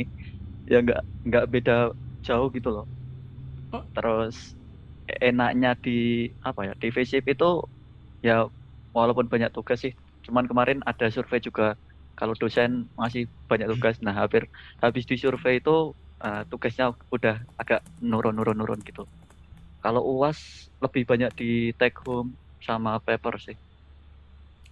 Ya 0.72 0.78
nggak 0.86 1.02
nggak 1.28 1.46
beda 1.54 1.74
jauh 2.28 2.48
gitu 2.56 2.70
loh. 2.76 2.86
Oh. 3.74 3.84
Terus 3.96 4.36
enaknya 5.20 5.70
di 5.86 5.92
apa 6.48 6.60
ya 6.72 6.74
di 6.82 6.88
FSIP 6.94 7.26
itu 7.36 7.46
ya 8.24 8.48
walaupun 8.96 9.28
banyak 9.28 9.52
tugas 9.56 9.82
sih 9.84 9.94
cuman 10.26 10.46
kemarin 10.50 10.80
ada 10.86 11.10
survei 11.10 11.42
juga 11.42 11.76
kalau 12.14 12.38
dosen 12.38 12.88
masih 12.94 13.28
banyak 13.50 13.68
tugas 13.74 13.96
nah 14.06 14.14
hampir 14.14 14.46
habis 14.84 15.04
di 15.10 15.16
survei 15.18 15.60
itu 15.60 15.96
uh, 16.22 16.42
tugasnya 16.52 16.94
udah 17.10 17.42
agak 17.58 17.82
nurun-nurun-nurun 18.00 18.80
gitu 18.86 19.04
kalau 19.82 20.02
uas 20.06 20.70
lebih 20.84 21.04
banyak 21.10 21.32
di 21.40 21.50
take 21.80 21.98
home 22.06 22.38
sama 22.62 23.02
paper 23.02 23.36
sih 23.42 23.58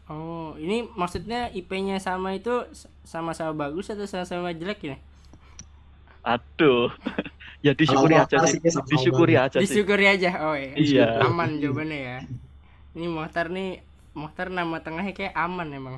Oh, 0.10 0.58
ini 0.58 0.90
maksudnya 0.98 1.54
IP-nya 1.54 2.02
sama 2.02 2.34
itu 2.34 2.66
sama-sama 3.06 3.54
bagus 3.54 3.94
atau 3.94 4.10
sama-sama 4.10 4.50
jelek 4.58 4.82
ya? 4.82 4.98
aduh 6.20 6.92
ya 7.66 7.72
disyukuri 7.76 8.16
Kalau 8.16 8.28
aja 8.28 8.38
sih 8.48 8.60
sama-sama 8.60 8.92
disyukuri 8.92 9.36
aja 9.40 9.58
sih 9.64 9.66
Disyukuri 9.68 10.06
aja. 10.08 10.30
Oh 10.48 10.56
iya. 10.56 10.74
Iya. 10.76 11.06
Aman 11.24 11.60
jawabannya 11.60 12.00
ya. 12.00 12.18
Ini 12.96 13.08
Mohtar 13.08 13.52
nih 13.52 13.84
Mohtar 14.16 14.48
nama 14.52 14.80
tengahnya 14.84 15.14
kayak 15.16 15.36
aman 15.36 15.68
emang. 15.72 15.96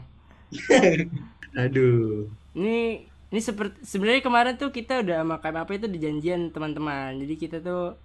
Aduh. 1.62 2.30
Ini 2.54 3.08
ini 3.32 3.39
seperti 3.39 3.82
sebenarnya 3.88 4.21
kemarin 4.21 4.56
tuh 4.60 4.76
kita 4.76 5.00
udah 5.02 5.24
sama 5.24 5.39
KMAP 5.39 5.69
itu 5.80 5.88
dijanjian 5.88 6.52
teman-teman. 6.52 7.15
Jadi 7.17 7.34
kita 7.39 7.58
tuh 7.63 7.95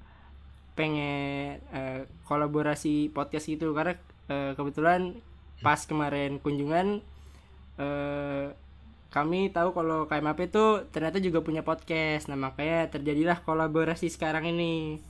pengen 0.76 1.58
eh, 1.72 2.04
kolaborasi 2.28 3.10
podcast 3.10 3.48
gitu 3.48 3.72
karena 3.72 3.96
eh, 4.28 4.52
kebetulan 4.52 5.16
pas 5.64 5.80
kemarin 5.84 6.38
kunjungan 6.40 7.00
eh, 7.76 8.46
kami 9.08 9.48
tahu 9.48 9.72
kalau 9.72 10.04
KMAP 10.04 10.52
itu 10.52 10.84
ternyata 10.92 11.16
juga 11.22 11.40
punya 11.40 11.64
podcast. 11.64 12.28
Nah, 12.28 12.36
makanya 12.36 12.92
terjadilah 12.92 13.40
kolaborasi 13.40 14.12
sekarang 14.12 14.44
ini. 14.52 15.00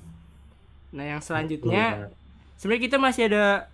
Nah, 0.95 1.05
yang 1.17 1.21
selanjutnya 1.21 2.11
sebenarnya 2.55 2.83
kita 2.87 2.97
masih 3.03 3.23
ada 3.27 3.67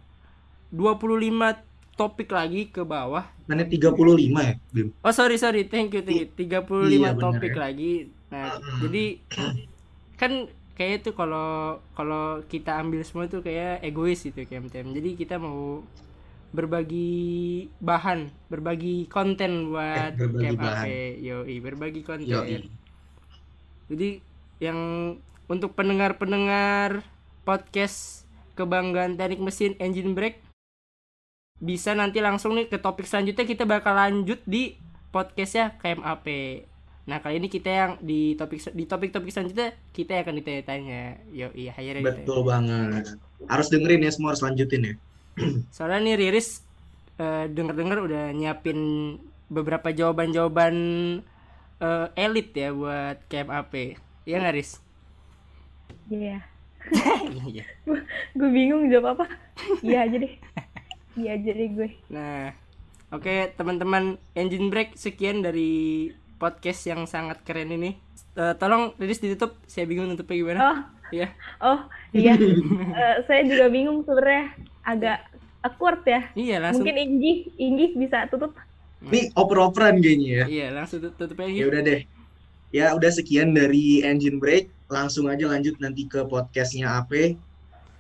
25 0.73 1.61
topik 1.93 2.33
lagi 2.33 2.73
ke 2.73 2.81
bawah 2.83 3.29
Mana 3.45 3.69
35 3.69 3.93
ya, 4.41 4.55
Bim? 4.73 4.89
Oh 5.05 5.13
sorry 5.13 5.37
sorry, 5.37 5.69
thank 5.69 5.93
you 5.93 6.01
thank 6.01 6.25
you. 6.25 6.29
35 6.33 6.89
Iya, 6.89 7.11
topik 7.13 7.53
ya. 7.53 7.69
lagi. 7.69 7.95
Nah, 8.33 8.57
jadi 8.81 9.21
kan 10.17 10.49
kayak 10.73 11.05
tuh 11.05 11.13
kalau 11.13 11.77
kalau 11.93 12.41
kita 12.49 12.81
ambil 12.81 13.05
semua 13.05 13.29
tuh 13.29 13.45
kayak 13.45 13.85
egois 13.85 14.25
gitu 14.25 14.41
KMTM. 14.41 14.97
Jadi 14.97 15.11
kita 15.21 15.37
mau 15.37 15.85
berbagi 16.53 17.67
bahan, 17.81 18.29
berbagi 18.53 19.09
konten 19.09 19.73
buat 19.73 20.13
Eh, 20.13 20.21
berbagi 20.21 20.57
bahan. 20.61 20.87
Yoi, 21.25 21.57
berbagi 21.65 22.01
konten. 22.05 22.29
Yoi. 22.29 22.69
Jadi 23.89 24.21
yang 24.61 24.79
untuk 25.49 25.73
pendengar-pendengar 25.75 27.03
podcast 27.43 28.29
kebanggaan 28.55 29.17
teknik 29.17 29.41
mesin 29.43 29.75
engine 29.81 30.13
brake 30.13 30.39
bisa 31.59 31.97
nanti 31.97 32.21
langsung 32.21 32.55
nih 32.55 32.69
ke 32.69 32.79
topik 32.79 33.09
selanjutnya 33.09 33.49
kita 33.49 33.65
bakal 33.65 33.97
lanjut 33.97 34.39
di 34.45 34.77
podcastnya 35.11 35.79
KMAP. 35.81 36.27
Nah 37.07 37.19
kali 37.19 37.43
ini 37.43 37.49
kita 37.51 37.71
yang 37.71 37.93
di 37.99 38.39
topik 38.39 38.63
di 38.75 38.85
topik-topik 38.87 39.31
selanjutnya 39.31 39.75
kita 39.91 40.23
akan 40.23 40.39
ditanya-tanya. 40.43 41.03
Yo 41.33 41.51
iya. 41.55 41.75
Betul 42.03 42.47
banget. 42.47 43.19
Harus 43.47 43.67
dengerin 43.71 44.07
ya 44.07 44.11
semua 44.15 44.35
harus 44.35 44.43
lanjutin 44.43 44.83
ya. 44.91 44.95
Soalnya 45.75 45.99
nih 46.05 46.17
Riris 46.19 46.61
eh, 47.17 47.45
denger-denger 47.49 47.99
udah 48.03 48.25
nyiapin 48.33 48.79
beberapa 49.49 49.93
jawaban-jawaban 49.93 50.75
eh, 51.79 52.07
elit 52.17 52.53
ya 52.53 52.71
buat 52.73 53.17
KMAP. 53.27 53.73
Iya 54.25 54.37
nggak 54.39 54.55
Riz? 54.55 54.71
Iya. 56.13 56.45
Iya. 57.47 57.65
Gue 58.35 58.49
bingung 58.51 58.91
jawab 58.91 59.17
apa. 59.17 59.25
Iya 59.81 60.05
aja 60.05 60.17
deh. 60.19 60.35
Iya 61.15 61.31
aja 61.39 61.51
deh 61.55 61.69
gue. 61.73 61.89
Nah, 62.11 62.53
oke 63.09 63.55
teman-teman 63.55 64.19
engine 64.35 64.69
break 64.69 64.99
sekian 64.99 65.41
dari 65.41 66.11
podcast 66.37 66.83
yang 66.85 67.07
sangat 67.07 67.41
keren 67.47 67.71
ini. 67.71 67.97
Eh, 68.35 68.55
tolong 68.59 68.93
Riris 68.99 69.23
ditutup, 69.23 69.57
saya 69.65 69.87
bingung 69.87 70.11
tutupnya 70.13 70.37
gimana. 70.37 70.59
Oh, 70.61 70.79
Iya. 71.13 71.29
oh 71.61 71.81
iya. 72.13 72.35
Eh, 72.35 73.17
saya 73.29 73.45
juga 73.45 73.69
bingung 73.69 74.01
sebenarnya. 74.03 74.72
Agak 74.83 75.19
awkward 75.63 76.03
ya. 76.05 76.21
Iya 76.35 76.57
langsung. 76.59 76.83
Mungkin 76.85 76.99
Inggi, 76.99 77.33
Inggi 77.57 77.87
bisa 77.95 78.27
tutup. 78.29 78.55
Ini 79.03 79.35
oper-operan 79.35 79.99
kayaknya 79.99 80.31
ya. 80.31 80.45
Iya 80.47 80.67
langsung 80.75 81.03
tut- 81.03 81.17
tutup 81.19 81.43
aja. 81.43 81.51
Ya 81.51 81.65
udah 81.67 81.81
deh. 81.83 82.01
Ya 82.73 82.87
udah 82.95 83.11
sekian 83.11 83.55
dari 83.55 84.03
Engine 84.03 84.39
Break. 84.39 84.71
Langsung 84.87 85.27
aja 85.27 85.49
lanjut 85.49 85.77
nanti 85.83 86.07
ke 86.07 86.23
podcastnya 86.27 87.01
AP. 87.03 87.35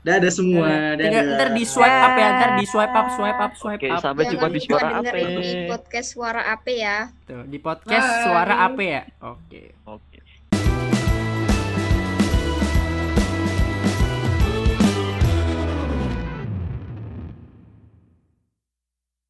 Dadah 0.03 0.33
semua. 0.35 0.99
Tinggal 0.99 0.99
Dadah. 0.99 1.37
ntar 1.38 1.49
di 1.55 1.62
swipe 1.62 1.99
up 2.03 2.14
ya, 2.18 2.29
ntar 2.35 2.51
di 2.59 2.66
swipe 2.66 2.90
up, 2.90 3.09
swipe 3.14 3.38
up, 3.38 3.53
swipe 3.55 3.83
Oke, 3.87 3.95
up. 3.95 4.03
sampai 4.03 4.25
jumpa 4.27 4.49
di 4.51 4.61
suara 4.61 4.88
apa 4.99 5.14
di 5.14 5.55
podcast 5.71 6.09
suara 6.11 6.42
AP 6.51 6.66
ya. 6.75 6.97
Tuh, 7.23 7.42
di 7.47 7.59
podcast 7.62 8.03
Bye. 8.11 8.23
suara 8.27 8.55
AP 8.66 8.79
ya. 8.83 9.03
Oke. 9.23 9.62
oke 9.87 10.12